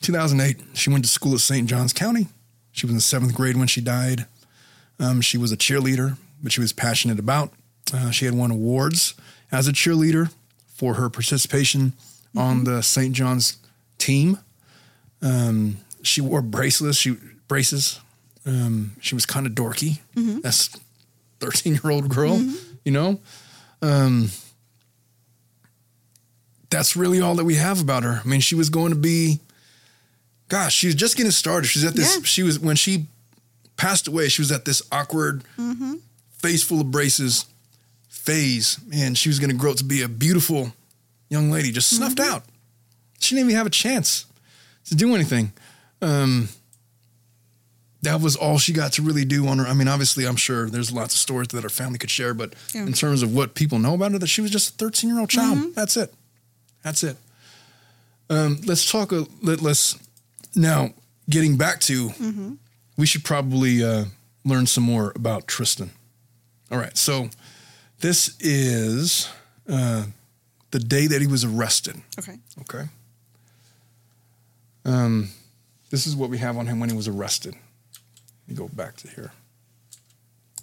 [0.00, 0.56] 2008.
[0.74, 1.68] She went to school at St.
[1.68, 2.28] Johns County.
[2.72, 4.26] She was in seventh grade when she died.
[5.00, 7.52] Um, she was a cheerleader, which she was passionate about.
[7.92, 9.14] Uh, she had won awards
[9.50, 10.30] as a cheerleader
[10.66, 11.92] for her participation
[12.36, 13.14] on the St.
[13.14, 13.56] John's
[13.98, 14.38] team.
[15.22, 16.98] Um, she wore bracelets.
[16.98, 17.16] She
[17.48, 18.00] braces.
[18.46, 20.00] Um, she was kind of dorky.
[20.42, 20.68] That's
[21.40, 22.40] thirteen year old girl,
[22.84, 23.20] you know.
[23.82, 24.30] Um,
[26.70, 28.20] that's really all that we have about her.
[28.24, 29.40] I mean, she was going to be.
[30.48, 31.66] Gosh, she's just getting started.
[31.68, 32.16] She's at this.
[32.16, 32.22] Yeah.
[32.24, 33.06] She was when she
[33.76, 34.28] passed away.
[34.28, 35.42] She was at this awkward,
[36.38, 37.44] face full of braces
[38.08, 40.72] phase, and she was going to grow up to be a beautiful
[41.30, 42.44] young lady, just snuffed out.
[43.20, 44.26] She didn't even have a chance
[44.86, 45.52] to do anything.
[46.00, 46.48] Um,
[48.02, 49.66] that was all she got to really do on her.
[49.66, 52.54] I mean, obviously, I'm sure there's lots of stories that her family could share, but
[52.72, 52.82] Yeah.
[52.86, 55.18] in terms of what people know about her, that she was just a 13 year
[55.20, 55.74] old child.
[55.74, 56.14] That's it.
[56.84, 57.16] That's it.
[58.30, 59.10] Um, let's talk.
[59.10, 59.98] A, let, let's
[60.58, 60.90] now
[61.30, 62.10] getting back to.
[62.96, 64.06] We should probably uh,
[64.44, 65.90] learn some more about Tristan.
[66.70, 67.30] All right, so
[68.00, 69.28] this is
[69.68, 70.04] uh,
[70.72, 71.96] the day that he was arrested.
[72.18, 72.38] Okay.
[72.62, 72.84] Okay.
[74.84, 75.28] Um,
[75.90, 77.54] this is what we have on him when he was arrested.
[77.54, 79.32] Let me go back to here.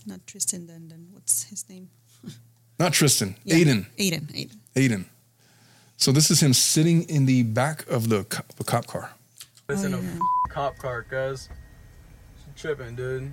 [0.06, 1.90] Not Tristan, then, then what's his name?
[2.80, 3.56] Not Tristan, Yeah.
[3.58, 3.86] Aiden.
[3.98, 4.22] Aiden.
[4.34, 4.58] Aiden.
[4.76, 5.06] Aiden.
[5.98, 9.12] So this is him sitting in the back of the co- the cop car.
[9.70, 10.10] It's in a Oh, yeah.
[10.14, 11.50] f- cop car, guys.
[12.56, 13.32] Tripping, dude.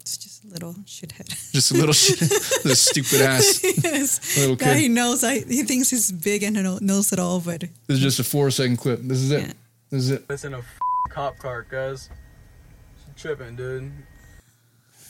[0.00, 1.28] It's just a little shithead.
[1.52, 2.18] Just a little shit,
[2.64, 4.36] this stupid ass yes.
[4.38, 5.22] little Guy he knows.
[5.22, 8.24] I, he thinks he's big and know- knows it all, but This is just a
[8.24, 9.00] four second clip.
[9.02, 9.40] This is it.
[9.42, 9.52] Yeah.
[9.90, 10.24] This is it.
[10.28, 10.64] It's in a f-
[11.10, 12.08] cop car, guys.
[13.16, 13.92] Tripping, dude.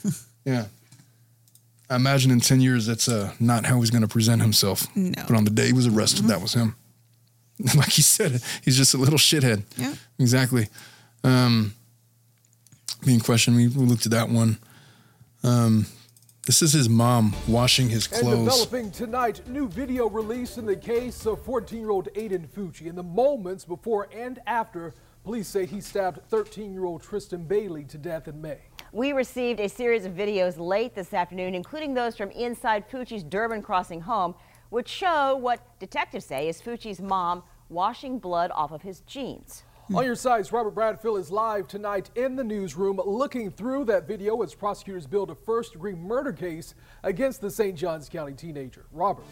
[0.45, 0.65] Yeah.
[1.89, 4.85] I imagine in 10 years, that's uh, not how he's going to present himself.
[4.95, 5.11] No.
[5.27, 6.75] But on the day he was arrested, that was him.
[7.75, 9.63] like he said, he's just a little shithead.
[9.77, 9.93] Yeah.
[10.19, 10.67] Exactly.
[11.23, 11.73] Um,
[13.05, 14.57] being questioned, we, we looked at that one.
[15.43, 15.85] Um,
[16.45, 18.23] this is his mom washing his clothes.
[18.23, 18.65] And clothes.
[18.65, 23.63] developing tonight, new video released in the case of 14-year-old Aiden Fucci in the moments
[23.63, 24.93] before and after
[25.23, 28.57] police say he stabbed 13-year-old Tristan Bailey to death in May.
[28.91, 33.61] We received a series of videos late this afternoon, including those from inside Fucci's Durbin
[33.61, 34.35] Crossing home,
[34.69, 37.43] which show what detectives say is Fucci's mom
[37.73, 39.63] washing blood off of his jeans.
[39.93, 44.41] On your sides, Robert Bradfield is live tonight in the newsroom looking through that video
[44.41, 47.77] as prosecutors build a first-degree murder case against the St.
[47.77, 48.85] Johns County teenager.
[48.93, 49.25] Robert.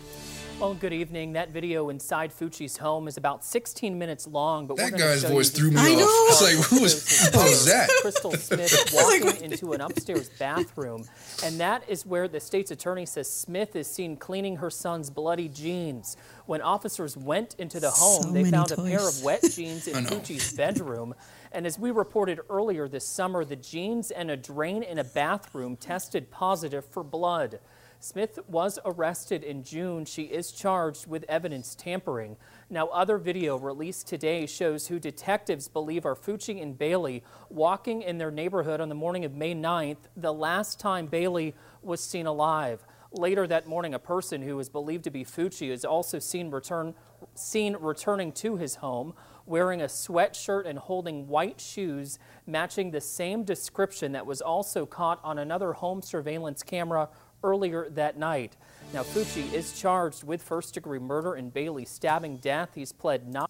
[0.59, 1.33] Well, good evening.
[1.33, 5.69] That video inside Fucci's home is about 16 minutes long, but That guy's voice threw
[5.69, 5.87] me the off.
[5.87, 6.25] I know.
[6.27, 7.89] It's like, who was, who was that?
[8.01, 11.05] Crystal Smith walking into an upstairs bathroom,
[11.43, 15.47] and that is where the state's attorney says Smith is seen cleaning her son's bloody
[15.47, 16.17] jeans.
[16.51, 19.87] When officers went into the home, So they many found a pair of wet jeans
[19.87, 20.09] in know.
[20.09, 21.15] Fucci's bedroom.
[21.53, 25.77] And as we reported earlier this summer, the jeans and a drain in a bathroom
[25.77, 27.61] tested positive for blood.
[28.01, 30.03] Smith was arrested in June.
[30.03, 32.35] She is charged with evidence tampering.
[32.69, 38.17] Now, other video released today shows who detectives believe are Fucci and Bailey walking in
[38.17, 42.83] their neighborhood on the morning of May 9th, the last time Bailey was seen alive.
[43.13, 46.93] Later that morning, a person who is believed to be Fucci is also seen return
[47.35, 49.13] seen returning to his home
[49.45, 55.19] wearing a sweatshirt and holding white shoes matching the same description that was also caught
[55.23, 57.09] on another home surveillance camera
[57.43, 58.55] earlier that night.
[58.93, 62.69] Now Fucci is charged with first degree murder and Bailey stabbing death.
[62.75, 63.49] He's pled not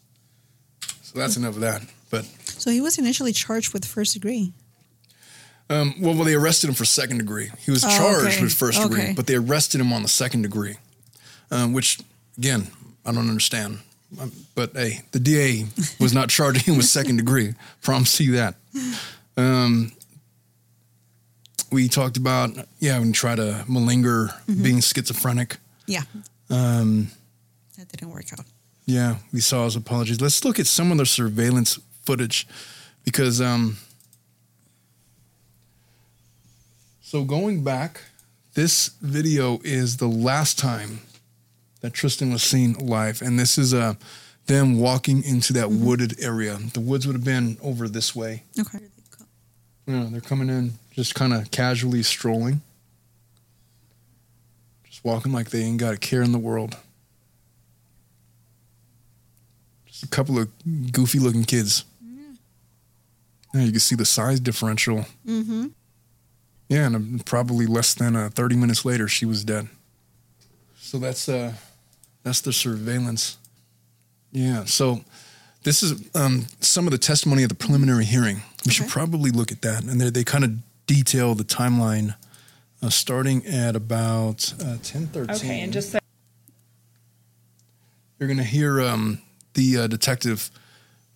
[1.04, 1.84] So that's enough of that.
[2.10, 4.54] But, so he was initially charged with first degree.
[5.72, 7.50] Um, well, well, they arrested him for second degree.
[7.66, 8.44] He was Oh, charged okay.
[8.44, 10.76] with first degree, but they arrested him on the second degree,
[11.52, 12.00] um, which,
[12.38, 12.68] again,
[13.06, 13.80] I don't understand.
[14.20, 15.66] Um, But hey, the DA
[16.00, 17.54] was not charging him with second degree.
[17.82, 18.56] Promise you that.
[19.38, 19.92] Um,
[21.72, 22.50] we talked about,
[22.80, 24.64] yeah, when you try to malinger Mm-hmm.
[24.64, 25.58] being schizophrenic.
[25.88, 26.04] Yeah.
[26.50, 27.12] Um,
[27.78, 28.46] That didn't work out.
[28.86, 30.20] yeah, we saw his apologies.
[30.20, 32.46] Let's look at some of the surveillance footage
[33.06, 33.78] because, um,
[37.12, 38.00] so going back,
[38.54, 41.02] this video is the last time
[41.82, 43.96] that Tristan was seen live, and this is uh,
[44.46, 46.58] them walking into that wooded area.
[46.74, 48.44] The woods would have been over this way.
[48.58, 48.80] Okay.
[49.88, 52.62] Know, they're coming in just kind of casually strolling,
[54.86, 56.78] just walking like they ain't got a care in the world.
[59.86, 60.48] Just a couple of
[60.94, 61.84] goofy looking kids.
[62.02, 62.24] Yeah,
[63.54, 65.08] Now you can see the size differential.
[65.28, 65.68] Mm-hmm.
[66.72, 69.68] Yeah, and probably less than uh, 30 minutes later, she was dead.
[70.80, 71.52] So that's uh,
[72.24, 73.38] that's the surveillance.
[74.32, 74.64] Yeah.
[74.64, 75.02] So
[75.64, 78.44] this is um, some of the testimony of the preliminary hearing.
[78.66, 80.52] We should probably look at that, and they they kind of
[80.88, 82.16] detail the timeline,
[82.82, 85.36] uh, starting at about uh, 10:13.
[85.36, 86.00] Okay, and just so
[88.18, 89.22] you're going to hear um,
[89.56, 90.50] the uh, detective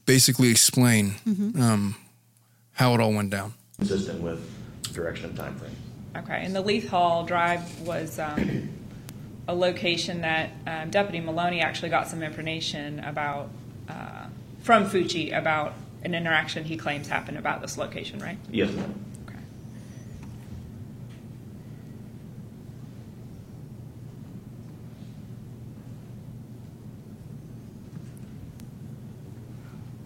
[0.06, 1.58] basically explain Mhm.
[1.62, 1.96] um,
[2.74, 3.54] how it all went down.
[3.78, 4.40] consistent with
[4.96, 5.76] direction and time frame.
[6.18, 8.70] Okay, and the Leith Hall Drive was um,
[9.48, 13.50] a location that um, Deputy Maloney actually got some information about
[13.90, 14.28] uh,
[14.62, 15.74] from Fucci about
[16.04, 18.38] an interaction he claims happened about this location, right?
[18.50, 19.06] Yes, ma'am.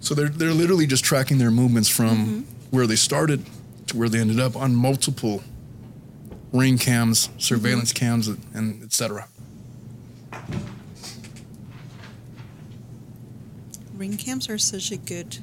[0.02, 3.46] So they're they're literally just tracking their movements from where they started
[3.90, 5.44] to where they ended up on multiple
[6.54, 9.28] ring cams, surveillance cams, and et cetera.
[13.96, 15.40] Ring cams are such a good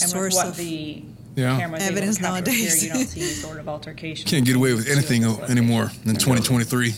[0.00, 1.02] And source with what of the
[1.34, 1.58] Yeah.
[1.58, 2.82] camera's able to evidence capture nowadays.
[2.82, 4.26] Here, you don't see any sort of altercation.
[4.28, 6.94] Can't get away with anything o- anymore in 2023.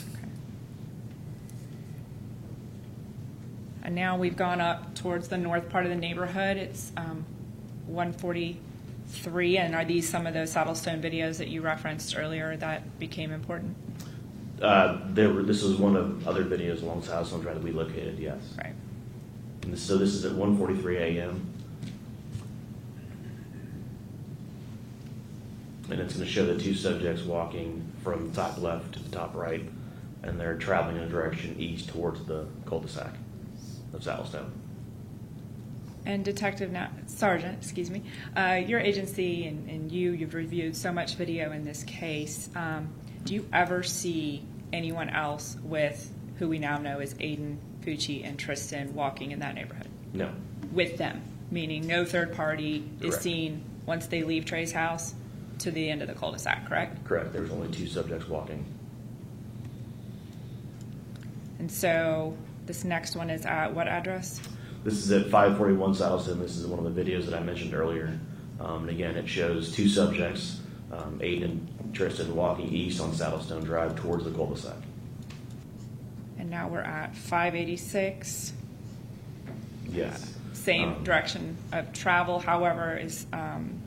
[3.82, 6.58] And now we've gone up towards the north part of the neighborhood.
[6.58, 7.24] It's um,
[9.08, 9.58] 143.
[9.58, 13.76] And are these some of those Saddlestone videos that you referenced earlier that became important?
[14.60, 18.18] Uh, there were, this is one of other videos along Saddlestone Drive that we located,
[18.18, 18.40] yes.
[18.58, 18.74] Right.
[19.62, 21.46] And this, so this is at 1:43 a.m.
[25.90, 29.34] And it's going to show the two subjects walking from top left to the top
[29.34, 29.62] right,
[30.22, 33.14] and they're traveling in a direction east towards the cul-de-sac
[33.94, 34.52] of Saddlestone.
[36.08, 38.02] And Detective Na- Sergeant, excuse me,
[38.34, 42.48] uh, your agency and, and you, you've reviewed so much video in this case.
[42.56, 42.88] Um,
[43.24, 44.42] do you ever see
[44.72, 49.54] anyone else with who we now know as Aiden, Fucci, and Tristan walking in that
[49.54, 49.88] neighborhood?
[50.14, 50.32] No.
[50.72, 53.22] With them, meaning no third party is Correct.
[53.22, 55.14] seen once they leave Trey's house
[55.58, 57.04] to the end of the cul-de-sac, correct?
[57.04, 57.34] Correct.
[57.34, 58.64] There's only two subjects walking.
[61.58, 62.34] And so
[62.64, 64.40] this next one is at what address?
[64.84, 66.38] This is at 541 Saddlestone.
[66.38, 68.18] This is one of the videos that I mentioned earlier.
[68.60, 70.60] Um, and again, it shows two subjects,
[70.92, 74.76] um, Aiden and Tristan, walking east on Saddlestone Drive towards the cul-de-sac.
[76.38, 78.52] And now we're at 586.
[79.90, 80.34] Yes.
[80.52, 83.80] Same Um, direction of travel, however, is um,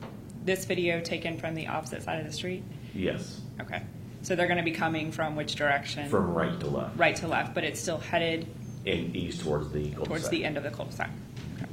[0.44, 2.62] this video taken from the opposite side of the street?
[2.94, 3.40] Yes.
[3.60, 3.82] Okay.
[4.22, 6.08] So they're going to be coming from which direction?
[6.08, 6.96] From right to left.
[6.98, 8.46] Right to left, but it's still headed
[8.84, 10.04] In east towards the cul-de-sac.
[10.08, 11.10] towards the end of the cul-de-sac.
[11.56, 11.66] Okay.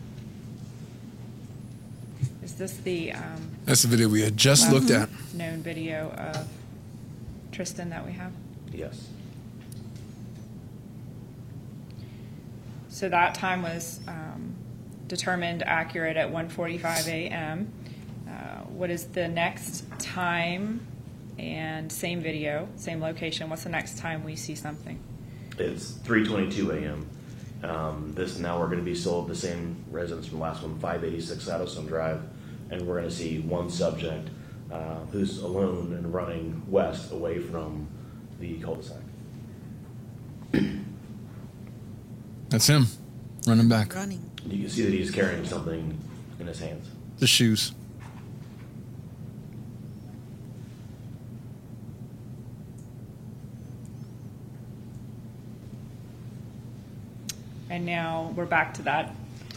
[2.43, 5.09] Is this the um, That's the video we had just looked at.
[5.33, 6.47] known video of
[7.51, 8.31] Tristan that we have?
[8.71, 9.07] Yes.
[12.89, 14.55] So that time was um,
[15.07, 17.71] determined accurate at 1:45 a.m.
[18.27, 18.31] Uh,
[18.65, 20.85] what is the next time?
[21.37, 23.49] And same video, same location.
[23.49, 24.99] What's the next time we see something?
[25.59, 27.09] It's 3:22 a.m.
[27.63, 30.63] Um, this now we're going to be still at the same residence from the last
[30.63, 32.21] one, 586 Saddlestone Drive,
[32.71, 34.29] and we're going to see one subject
[34.71, 37.87] uh, who's alone and running west away from
[38.39, 38.97] the cul-de-sac.
[42.49, 42.87] That's him
[43.45, 43.93] running back.
[43.93, 44.31] Running.
[44.45, 45.99] You can see that he's carrying something
[46.39, 46.87] in his hands.
[47.19, 47.73] The shoes.
[57.69, 59.13] And now we're back to that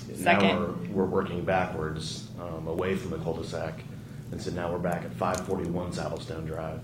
[0.08, 0.58] Now second.
[0.94, 3.74] we're, we're working backwards um, away from the cul-de-sac,
[4.30, 6.80] and so now we're back at 541 Saddlestone Drive,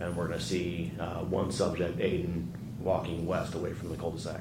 [0.00, 2.46] and we're going to see uh, one subject, Aiden,
[2.80, 4.40] walking west away from the cul-de-sac.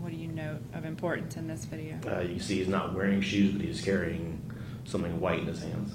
[0.00, 1.96] What do you note of importance in this video?
[2.06, 4.40] Uh, you see he's not wearing shoes, but he's carrying
[4.84, 5.94] something white in his hands.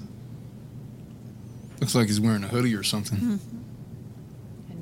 [1.79, 3.19] Looks like he's wearing a hoodie or something.
[3.19, 3.39] And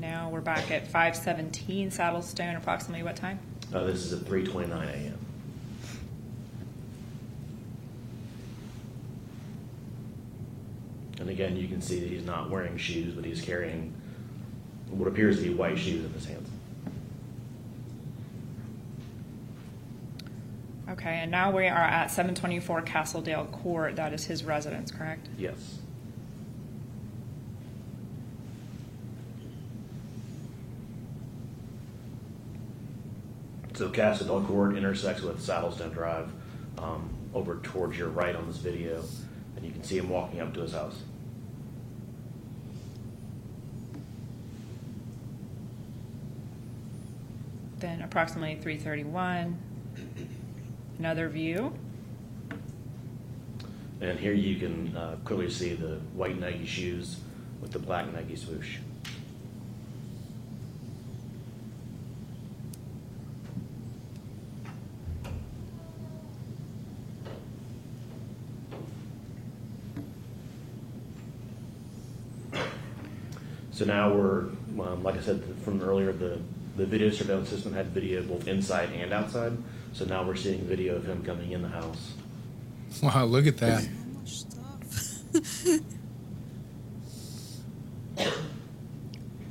[0.08, 2.56] now we're back at 517 Saddlestone.
[2.56, 3.40] Approximately what time?
[3.74, 5.18] Uh, this is at 3:29 a.m.
[11.20, 13.94] And again, you can see that he's not wearing shoes, but he's carrying
[14.90, 16.50] what appears to be white shoes in his hands.
[20.90, 23.98] Okay, and now we are at 724 Castledale Court.
[23.98, 25.28] That is his residence, correct?
[25.38, 25.80] Yes.
[33.78, 36.32] So Castledale Court intersects with Saddlestone Drive
[36.80, 39.04] um, over towards your right on this video,
[39.56, 41.04] and you can see him walking up to his house.
[47.78, 49.56] Then approximately 331.
[50.98, 51.72] Another view.
[54.02, 57.18] And here you can uh, clearly see the white Nike shoes
[57.62, 58.78] with the black Nike swoosh.
[73.78, 74.46] So now we're,
[74.80, 76.40] um, like I said from earlier, the,
[76.78, 79.56] the video surveillance system had video both inside and outside.
[79.94, 82.14] So now we're seeing video of him coming in the house.
[83.04, 83.88] Wow, look at that.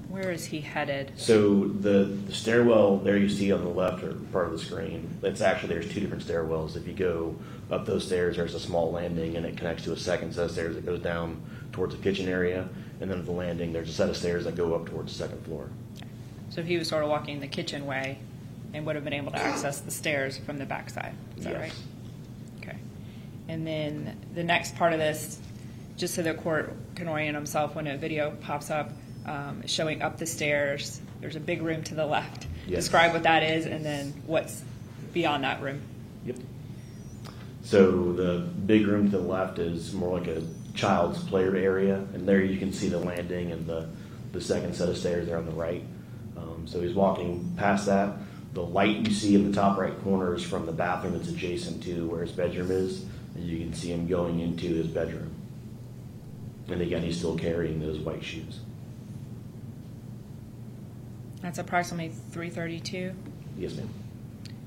[0.09, 1.13] Where is he headed?
[1.15, 5.19] So the, the stairwell there you see on the left or part of the screen,
[5.23, 6.75] it's actually, there's two different stairwells.
[6.75, 7.37] If you go
[7.71, 10.51] up those stairs, there's a small landing and it connects to a second set of
[10.51, 12.69] stairs that goes down towards the kitchen area.
[13.01, 15.25] And then at the landing, there's a set of stairs that go up towards the
[15.25, 15.69] second floor.
[16.51, 18.19] So he was sort of walking the kitchen way
[18.73, 21.15] and would have been able to access the stairs from the backside.
[21.37, 21.61] Is that Yes.
[21.61, 21.75] right?
[22.63, 22.77] Okay.
[23.49, 25.39] And then the next part of this,
[25.97, 28.93] just so the court can orient himself when a video pops up,
[29.27, 31.01] um, showing up the stairs.
[31.21, 32.47] There's a big room to the left.
[32.67, 32.85] Yes.
[32.85, 34.63] Describe what that is and then what's
[35.13, 35.81] beyond that room.
[36.25, 36.37] Yep.
[37.63, 40.43] So the big room to the left is more like a
[40.77, 43.89] child's play area, and there you can see the landing and the,
[44.33, 45.83] the second set of stairs there on the right.
[46.37, 48.17] Um, so he's walking past that.
[48.53, 51.83] The light you see in the top right corner is from the bathroom that's adjacent
[51.85, 53.05] to where his bedroom is,
[53.35, 55.35] and you can see him going into his bedroom.
[56.69, 58.61] And again, he's still carrying those white shoes.
[61.43, 63.13] That's approximately 332.
[63.59, 63.89] Yes, ma'am.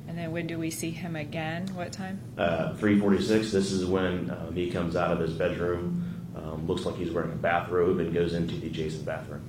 [0.09, 1.67] And then when do we see him again?
[1.75, 2.19] What time?
[2.35, 6.95] Uh, 346, this is when um, he comes out of his bedroom, um, looks like
[6.95, 9.43] he's wearing a bathrobe, and goes into the adjacent bathroom.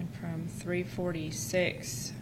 [0.00, 2.12] And from 346,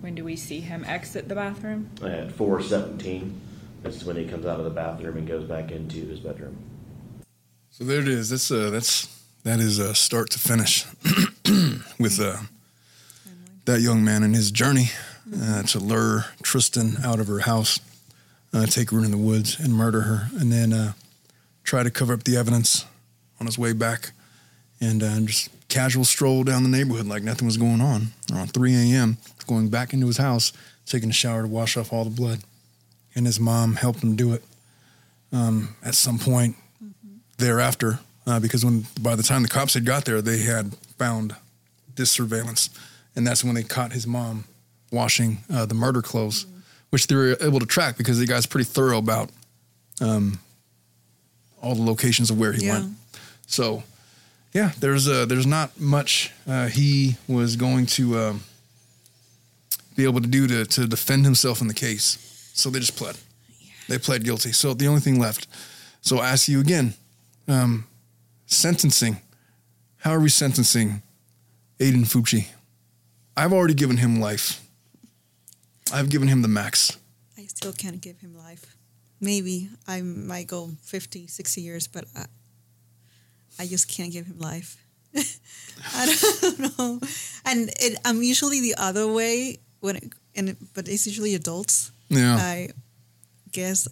[0.00, 1.90] when do we see him exit the bathroom?
[2.00, 3.40] At 417,
[3.82, 6.56] this is when he comes out of the bathroom and goes back into his bedroom.
[7.70, 8.30] So there it is.
[8.30, 9.06] That's uh, that's
[9.44, 10.84] that is uh, start to finish
[11.98, 12.38] with uh,
[13.66, 14.90] that young man and his journey
[15.40, 17.80] uh, to lure Tristan out of her house,
[18.52, 20.92] uh, take her in the woods and murder her, and then uh,
[21.64, 22.86] try to cover up the evidence
[23.40, 24.12] on his way back,
[24.80, 28.08] and uh, just casual stroll down the neighborhood like nothing was going on.
[28.32, 30.52] Around 3 a.m., going back into his house,
[30.86, 32.40] taking a shower to wash off all the blood,
[33.16, 34.44] and his mom helped him do it.
[35.32, 36.54] Um, at some point
[37.38, 41.34] thereafter, uh, because when by the time the cops had got there, they had found
[41.96, 42.70] this surveillance,
[43.16, 44.44] and that's when they caught his mom
[44.92, 46.46] washing uh, the murder clothes,
[46.90, 49.30] which they were able to track because the guy's pretty thorough about
[50.00, 50.38] um,
[51.60, 52.74] all the locations of where he Yeah.
[52.80, 52.94] went.
[53.48, 53.82] So,
[54.52, 58.40] yeah, there's uh, there's not much uh, he was going to um,
[59.96, 62.18] be able to do to to defend himself in the case.
[62.56, 63.18] So they just pled.
[63.86, 64.52] They pled guilty.
[64.52, 65.46] So the only thing left.
[66.00, 66.94] So I ask you again,
[67.46, 67.86] um,
[68.46, 69.20] sentencing.
[69.98, 71.02] How are we sentencing
[71.78, 72.48] Aiden Fucci?
[73.36, 74.62] I've already given him life.
[75.92, 76.96] I've given him the max.
[77.36, 78.74] I still can't give him life.
[79.20, 82.24] Maybe I might go 50, 60 years, but I,
[83.58, 84.82] I just can't give him life.
[85.94, 87.00] I don't know.
[87.44, 91.92] And it, I'm usually the other way when, it, and it, but it's usually adults.
[92.08, 92.36] Yeah.
[92.36, 92.68] I
[93.52, 93.88] guess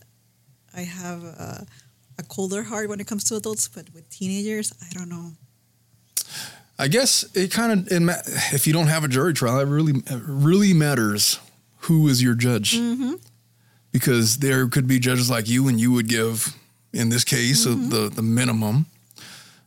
[0.76, 1.66] I have a,
[2.18, 5.32] a colder heart when it comes to adults, but with teenagers, I don't know.
[6.78, 8.14] I guess it kind of ma-
[8.52, 11.38] if you don't have a jury trial, it really it really matters
[11.80, 13.14] who is your judge Mm-hmm.
[13.92, 16.54] because there could be judges like you, and you would give
[16.92, 18.86] in this case uh, the the minimum.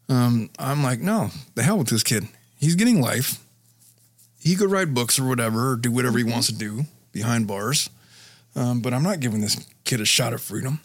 [0.10, 2.28] Um, I'm like, no, the hell with this kid.
[2.60, 3.40] He's getting life.
[4.40, 7.90] He could write books or whatever, or do whatever he wants to do behind bars.
[8.58, 10.82] Um, but I'm not giving this kid a shot at freedom.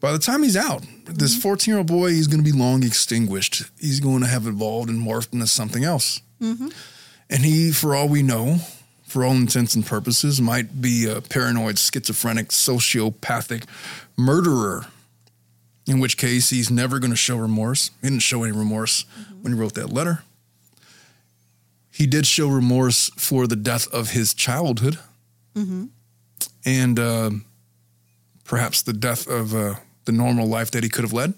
[0.00, 2.84] By the time he's out, this 14 year old boy, he's going to be long
[2.84, 3.64] extinguished.
[3.80, 6.20] He's going to have evolved and morphed into something else.
[6.40, 6.68] Mm-hmm.
[7.30, 8.58] And he, for all we know,
[9.04, 13.64] for all intents and purposes, might be a paranoid, schizophrenic, sociopathic
[14.18, 14.86] murderer
[15.86, 17.90] in which case he's never going to show remorse.
[18.02, 19.06] He didn't show any remorse
[19.40, 20.22] when he wrote that letter.
[21.90, 24.98] He did show remorse for the death of his childhood
[25.56, 25.84] Mm-hmm.
[26.66, 27.30] And uh,
[28.44, 31.32] perhaps the death of uh, the normal life that he could have led.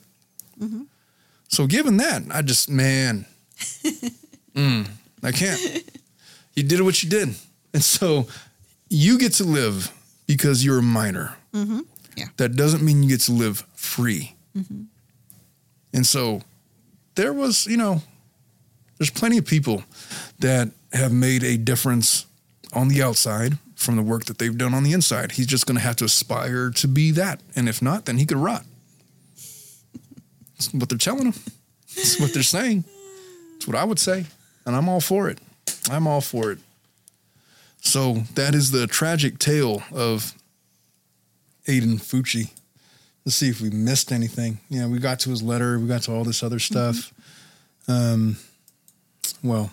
[0.59, 0.83] Mm-hmm.
[1.49, 3.27] So, given that, I just, man,
[4.55, 4.89] mm,
[5.23, 5.61] I can't.
[6.55, 7.35] You did what you did.
[7.73, 8.27] And so
[8.89, 9.93] you get to live
[10.27, 11.37] because you're a minor.
[11.53, 11.81] Mm-hmm.
[12.17, 12.27] Yeah.
[12.39, 14.35] That doesn't mean you get to live free.
[14.57, 14.83] Mm-hmm.
[15.93, 16.43] And so
[17.15, 18.03] there was, you know,
[18.99, 19.85] there's plenty of people
[20.41, 22.27] that have made a difference
[22.73, 25.33] on the outside from the work that they've done on the inside.
[25.33, 27.41] He's just going to have to aspire to be that.
[27.55, 28.65] And if not, then he could rot.
[30.55, 31.35] That's what they're telling him.
[31.95, 32.85] That's what they're saying.
[33.53, 34.27] That's what I would say.
[34.67, 35.39] And I'm all for it.
[35.89, 36.59] I'm all for it.
[37.81, 40.35] So that is the tragic tale of
[41.67, 42.51] Aiden Fucci.
[43.25, 44.59] Let's see if we missed anything.
[44.69, 45.79] Yeah, we got to his letter.
[45.79, 47.13] We got to all this other stuff.
[47.87, 48.39] Um,
[49.41, 49.71] well,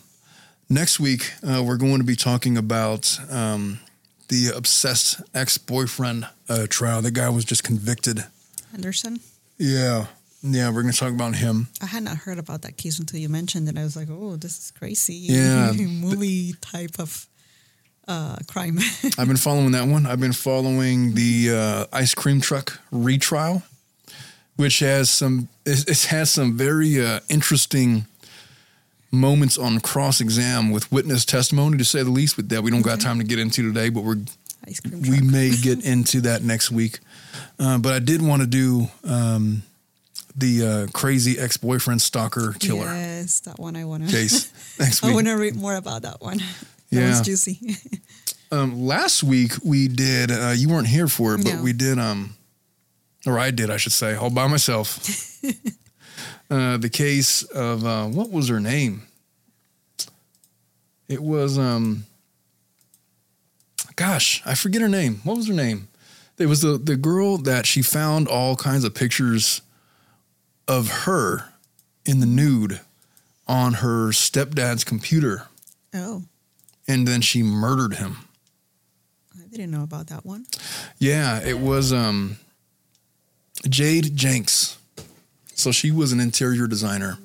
[0.69, 3.79] next week uh, we're going to be talking about um,
[4.29, 7.01] the obsessed ex-boyfriend uh, trial.
[7.01, 8.25] The guy was just convicted.
[8.71, 9.19] Henderson.
[9.57, 10.07] Yeah,
[10.41, 10.69] yeah.
[10.69, 11.67] We're going to talk about him.
[11.81, 13.77] I had not heard about that case until you mentioned it.
[13.77, 15.13] I was like, oh, this is crazy.
[15.29, 15.71] Yeah.
[15.71, 17.27] Movie type of
[18.07, 18.77] uh, crime.
[19.17, 20.05] I've been following that one.
[20.05, 23.63] I've been following the uh, ice cream truck retrial,
[24.55, 28.05] which has some it, it has some very uh, interesting
[29.15, 32.37] moments on cross exam with witness testimony, to say the least.
[32.37, 34.17] with that we don't got time to get into today, but we're
[35.09, 36.99] we may get into that next week.
[37.59, 39.63] Uh, but I did want to do um,
[40.35, 44.11] the uh, crazy ex boyfriend stalker killer Yes, that one I want to.
[44.11, 45.11] case next week.
[45.11, 46.37] I want to read more about that one.
[46.37, 46.45] That
[46.89, 47.09] Yeah.
[47.09, 47.59] was juicy.
[48.51, 50.29] Um, last week we did.
[50.31, 51.63] Uh, you weren't here for it, but No.
[51.63, 51.97] we did.
[51.97, 52.35] Um,
[53.25, 54.99] or I did, I should say, all by myself.
[56.49, 59.03] Uh, the case of uh, what was her name?
[61.07, 61.57] It was.
[61.57, 62.05] Um,
[63.95, 65.21] gosh, I forget her name.
[65.23, 65.87] What was her name?
[66.37, 69.61] It was the the girl that she found all kinds of pictures
[70.67, 71.49] of her
[72.05, 72.79] in the nude
[73.47, 75.47] on her stepdad's computer,
[75.93, 76.23] oh,
[76.87, 78.17] and then she murdered him.
[79.35, 80.45] I didn't know about that one.
[80.99, 82.37] Yeah, it was um
[83.67, 84.77] Jade Janks.
[85.55, 87.17] So she was an interior designer.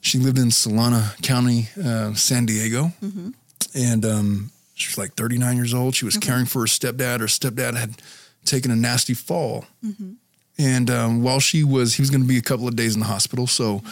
[0.00, 3.30] She lived in Solana County, uh, San Diego, Mm-hmm.
[3.74, 5.94] and um, she was like 39 years old.
[5.94, 7.20] She was caring for her stepdad.
[7.20, 8.00] Her stepdad had
[8.44, 10.12] taken a nasty fall, Mm-hmm.
[10.58, 13.00] and um, while she was, he was going to be a couple of days in
[13.00, 13.46] the hospital.
[13.46, 13.82] So,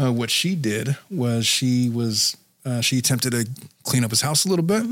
[0.00, 3.48] uh, what she did was she was uh, she attempted to
[3.82, 4.84] clean up his house a little bit,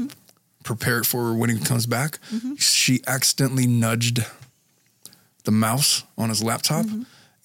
[0.65, 2.19] prepare it for when he comes back.
[2.59, 4.25] She accidentally nudged
[5.45, 6.87] the mouse on his laptop,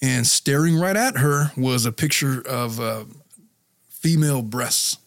[0.01, 3.03] and staring right at her was a picture of uh,
[3.89, 4.97] female breasts.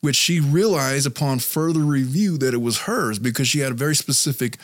[0.00, 3.94] Which she realized upon further review that it was hers because she had a very
[3.96, 4.58] specific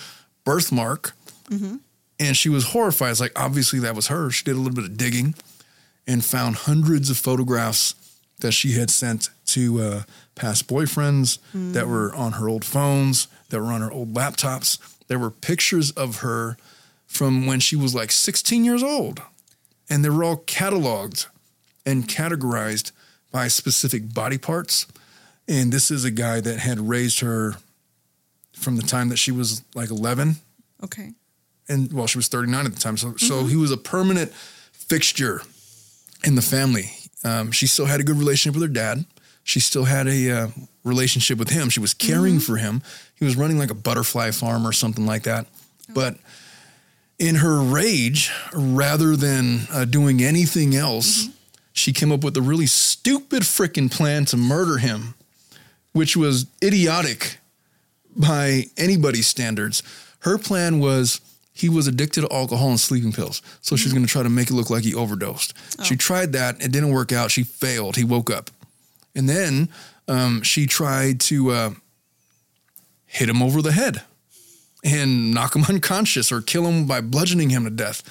[0.45, 1.13] birthmark
[1.49, 1.77] Mm-hmm.
[2.21, 3.11] and she was horrified.
[3.11, 4.31] It's like obviously that was her.
[4.31, 5.35] She did a little bit of digging
[6.07, 7.97] and found hundreds of photographs
[8.39, 10.03] that she had sent to uh,
[10.37, 11.39] past boyfriends
[11.73, 14.79] that were on her old phones, that were on her old laptops.
[15.09, 16.57] There were pictures of her
[17.07, 19.21] from when she was like 16 years old,
[19.91, 21.27] and they were all cataloged
[21.85, 22.93] and categorized
[23.31, 24.87] by specific body parts.
[25.49, 27.57] And this is a guy that had raised her
[28.53, 30.37] from the time that she was like 11
[30.83, 31.13] Okay.
[31.69, 32.97] and well, she was 39 at the time.
[32.97, 34.33] So, so he was a permanent
[34.73, 35.43] fixture
[36.25, 36.91] in the family.
[37.25, 39.05] Um, she still had a good relationship with her dad.
[39.45, 40.49] She still had a uh,
[40.85, 41.71] relationship with him.
[41.71, 42.83] She was caring for him.
[43.15, 45.47] He was running like a butterfly farm or something like that.
[45.93, 46.17] But
[47.21, 51.29] in her rage, rather than uh, doing anything else,
[51.75, 55.15] she came up with a really stupid freaking plan to murder him,
[55.93, 57.37] which was idiotic
[58.17, 59.83] by anybody's standards.
[60.21, 61.21] Her plan was
[61.53, 63.43] he was addicted to alcohol and sleeping pills.
[63.61, 65.53] So she's going to try to make it look like he overdosed.
[65.85, 66.63] She tried that.
[66.63, 67.31] It didn't work out.
[67.31, 67.97] She failed.
[67.97, 68.51] He woke up.
[69.15, 69.69] And then
[70.09, 71.71] um, she tried to uh,
[73.05, 74.03] hit him over the head
[74.85, 78.03] and knock him unconscious or kill him by bludgeoning him to death.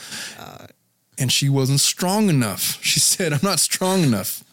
[1.18, 2.78] and she wasn't strong enough.
[2.84, 4.44] She said, I'm not strong enough.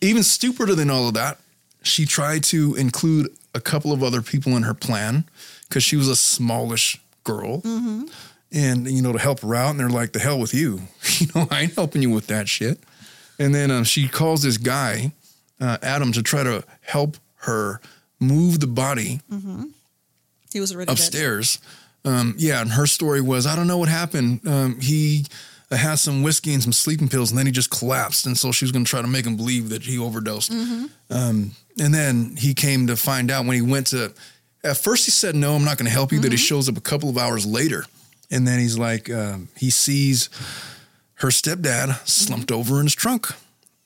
[0.00, 1.38] Even stupider than all of that,
[1.82, 5.24] she tried to include a couple of other people in her plan
[5.68, 7.60] because she was a smallish girl.
[7.60, 8.04] Mm-hmm.
[8.54, 9.70] And, you know, to help her out.
[9.70, 10.80] And they're like, the hell with you.
[11.20, 12.78] You know, I ain't helping you with that shit.
[13.38, 15.12] And then um, she calls this guy,
[15.60, 17.16] uh, Adam, to try to help
[17.46, 17.80] her
[18.20, 19.64] move the body Mm-hmm.
[20.52, 21.58] He was already upstairs
[22.04, 24.46] Um, yeah, and her story was I don't know what happened.
[24.46, 25.24] Um, he
[25.70, 28.26] had some whiskey and some sleeping pills, and then he just collapsed.
[28.26, 30.52] And so she was going to try to make him believe that he overdosed.
[30.52, 30.86] Mm-hmm.
[31.10, 34.12] Um, and then he came to find out when he went to.
[34.64, 36.76] At first, he said, "No, I'm not going to help you." That he shows up
[36.76, 37.86] a couple of hours later,
[38.30, 40.28] and then he's like, um, he sees
[41.14, 43.28] her stepdad slumped over in his trunk,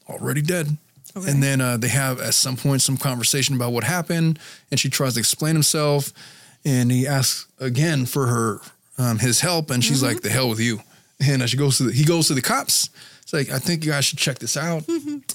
[0.09, 0.76] already dead.
[1.14, 4.38] And then uh, they have at some point some conversation about what happened,
[4.70, 6.12] and she tries to explain himself,
[6.66, 8.60] and he asks again for her
[8.98, 10.80] um, his help, and she's like, "The hell with you."
[11.26, 12.90] And she goes to the, he goes to the cops.
[13.22, 14.86] It's like, I think you guys should check this out.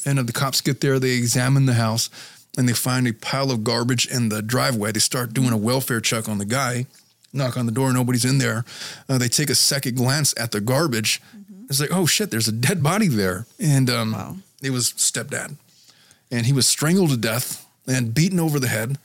[0.06, 2.10] And uh, the cops get there, they examine the house,
[2.58, 4.92] and they find a pile of garbage in the driveway.
[4.92, 6.86] They start doing a welfare check on the guy,
[7.34, 8.64] knock on the door, nobody's in there.
[9.10, 11.22] Uh, they take a second glance at the garbage.
[11.70, 13.46] It's like, oh shit, there's a dead body there.
[13.60, 15.56] And um, it was stepdad.
[16.32, 19.00] And he was strangled to death and beaten over the head,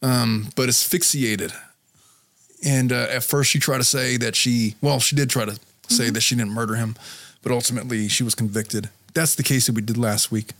[0.00, 1.52] um, but asphyxiated.
[2.64, 5.58] And uh, at first, she tried to say that she, well, she did try to
[5.88, 6.94] say that she didn't murder him,
[7.42, 8.88] but ultimately she was convicted.
[9.14, 10.52] That's the case that we did last week.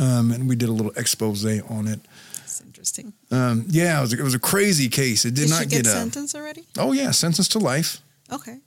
[0.00, 2.00] Um, and we did a little expose on it.
[2.36, 3.12] That's interesting.
[3.32, 5.24] Um, yeah, it was, a, it was a crazy case.
[5.24, 5.90] It did, Did not she get, get, a.
[5.90, 6.64] sentenced already?
[6.78, 8.00] Oh yeah, sentenced to life.
[8.32, 8.58] Okay.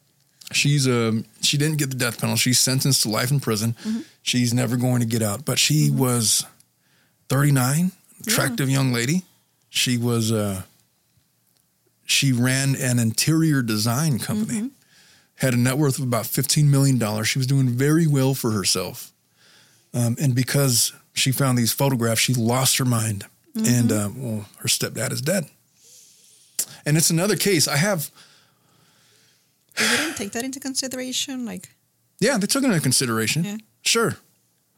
[0.51, 2.41] She's um she didn't get the death penalty.
[2.41, 3.73] She's sentenced to life in prison.
[3.85, 4.03] Mhm.
[4.21, 5.45] She's never going to get out.
[5.45, 6.45] But she was
[7.29, 7.91] 39,
[8.27, 9.23] attractive young lady.
[9.69, 10.63] She was uh
[12.11, 14.69] she ran an interior design company.
[15.35, 17.27] Had a net worth of about 15 million dollars.
[17.27, 19.11] She was doing very well for herself.
[19.93, 23.25] Um, and because she found these photographs, she lost her mind.
[23.55, 25.45] And uh, well, her stepdad is dead.
[26.85, 27.67] And it's another case.
[27.67, 28.11] I have
[29.77, 31.45] They didn't take that into consideration.
[31.45, 31.69] Like,
[32.19, 33.43] Yeah, they took it into consideration.
[33.43, 33.57] Yeah.
[33.81, 34.17] Sure.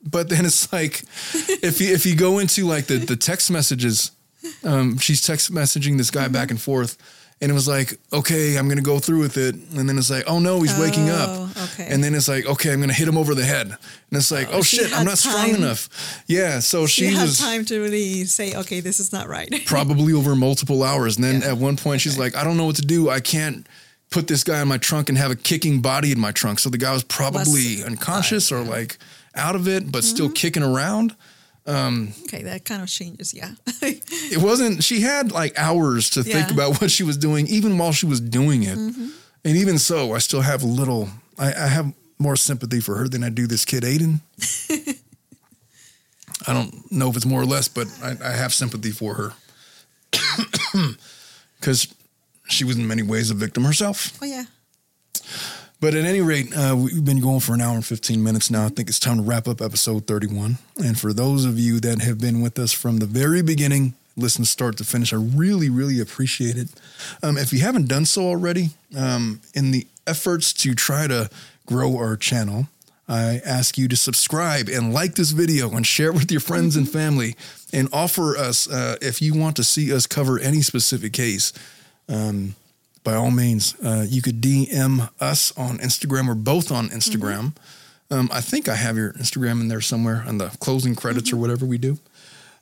[0.02, 1.04] But then it's like
[1.62, 4.12] if you if you go into like the the text messages,
[4.64, 6.98] um, she's text messaging this guy back and forth,
[7.44, 10.24] and it was like, okay, I'm gonna go through with it, and then it's like,
[10.28, 11.88] oh no, he's waking up, Oh, okay.
[11.90, 13.78] and then it's like, okay, I'm gonna hit him over the head, and
[14.14, 16.24] it's like, oh, Oh, shit, I'm not strong enough.
[16.26, 19.52] Yeah, so she, she had was time to really say, okay, this is not right.
[19.66, 21.18] probably over multiple hours.
[21.18, 23.10] And then at one point, she's like, I don't know what to do.
[23.10, 23.68] I can't
[24.10, 26.60] put this guy in my trunk and have a kicking body in my trunk.
[26.60, 28.98] So the guy was probably unconscious or like
[29.36, 30.34] out of it, but still mm-hmm.
[30.34, 31.14] kicking around.
[31.66, 33.34] Um, okay, that kind of changes.
[33.34, 33.52] Yeah.
[33.82, 37.92] it wasn't, she had like hours to think about what she was doing, even while
[37.94, 38.78] she was doing it.
[38.78, 39.12] Mhm.
[39.46, 43.08] And even so, I still have a little, I, I have more sympathy for her
[43.08, 44.20] than I do this kid, Aiden.
[46.48, 49.34] I don't know if it's more or less, but I, I have sympathy for her
[51.60, 51.94] because
[52.50, 54.18] she was in many ways a victim herself.
[54.22, 54.44] Oh yeah.
[55.84, 58.68] But at any rate, uh, we've been going for an hour and 15 minutes now.
[58.68, 60.58] I think it's time to wrap up episode 31.
[60.78, 64.46] And for those of you that have been with us from the very beginning, listen
[64.46, 66.70] start to finish, I really, really appreciate it.
[67.22, 71.30] Um, if you haven't done so already, um, in the efforts to try to
[71.66, 72.70] grow our channel,
[73.10, 76.90] I ask you to subscribe and like this video and share with your friends and
[76.90, 77.36] family
[77.74, 81.52] and offer us, uh, if you want to see us cover any specific case,
[82.08, 82.56] um,
[83.04, 86.28] by all means, uh, you could DM us on Instagram.
[86.28, 87.54] We're both on Instagram.
[88.12, 91.38] Um, I think I have your Instagram in there somewhere on the closing credits or
[91.38, 91.98] whatever we do.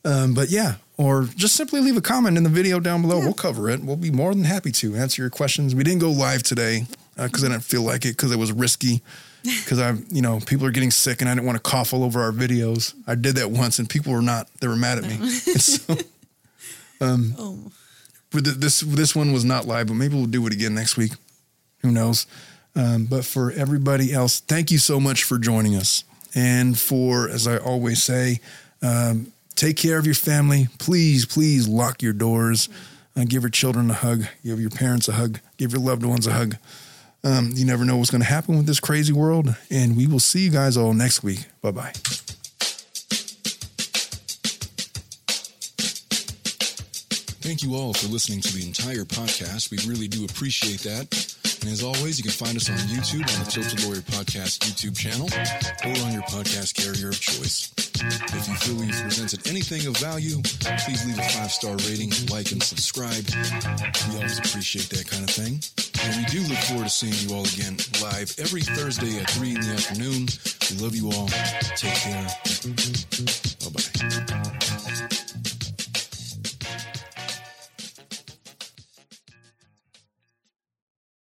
[0.04, 3.20] Um, but yeah, or just simply leave a comment in the video down below.
[3.20, 3.84] We'll cover it.
[3.84, 5.76] We'll be more than happy to answer your questions.
[5.76, 6.86] We didn't go live today
[7.16, 9.02] because I didn't feel like it because it was risky.
[9.44, 12.04] Because I, you know, people are getting sick and I didn't want to cough all
[12.04, 12.94] over our videos.
[13.08, 14.48] I did that once and people were not.
[14.60, 15.18] They were mad at me.
[15.58, 15.98] So,
[17.02, 17.72] um, Oh.
[18.40, 21.12] This this one was not live, but maybe we'll do it again next week.
[21.82, 22.28] Who knows?
[22.76, 26.04] Um, but for everybody else, thank you so much for joining us.
[26.34, 28.40] And for, as I always say,
[28.82, 30.70] um, take care of your family.
[30.80, 32.70] Please, please lock your doors.
[33.16, 34.24] Uh, give your children a hug.
[34.44, 35.40] Give your parents a hug.
[35.58, 36.56] Give your loved ones a hug.
[37.24, 39.54] Um, you never know what's going to happen with this crazy world.
[39.70, 41.46] And we will see you guys all next week.
[41.62, 41.94] Bye bye.
[47.42, 49.72] Thank you all for listening to the entire podcast.
[49.72, 51.10] We really do appreciate that.
[51.62, 54.96] And as always, you can find us on YouTube on the Tilted Lawyer Podcast YouTube
[54.96, 57.74] channel or on your podcast carrier of choice.
[57.78, 60.42] If you feel we've presented anything of value,
[60.86, 63.26] please leave a five star rating, like, and subscribe.
[64.10, 65.62] We always appreciate that kind of thing.
[66.06, 69.50] And we do look forward to seeing you all again live every Thursday at 3
[69.50, 70.30] in the afternoon.
[70.70, 71.28] We love you all.
[71.74, 72.30] Take care.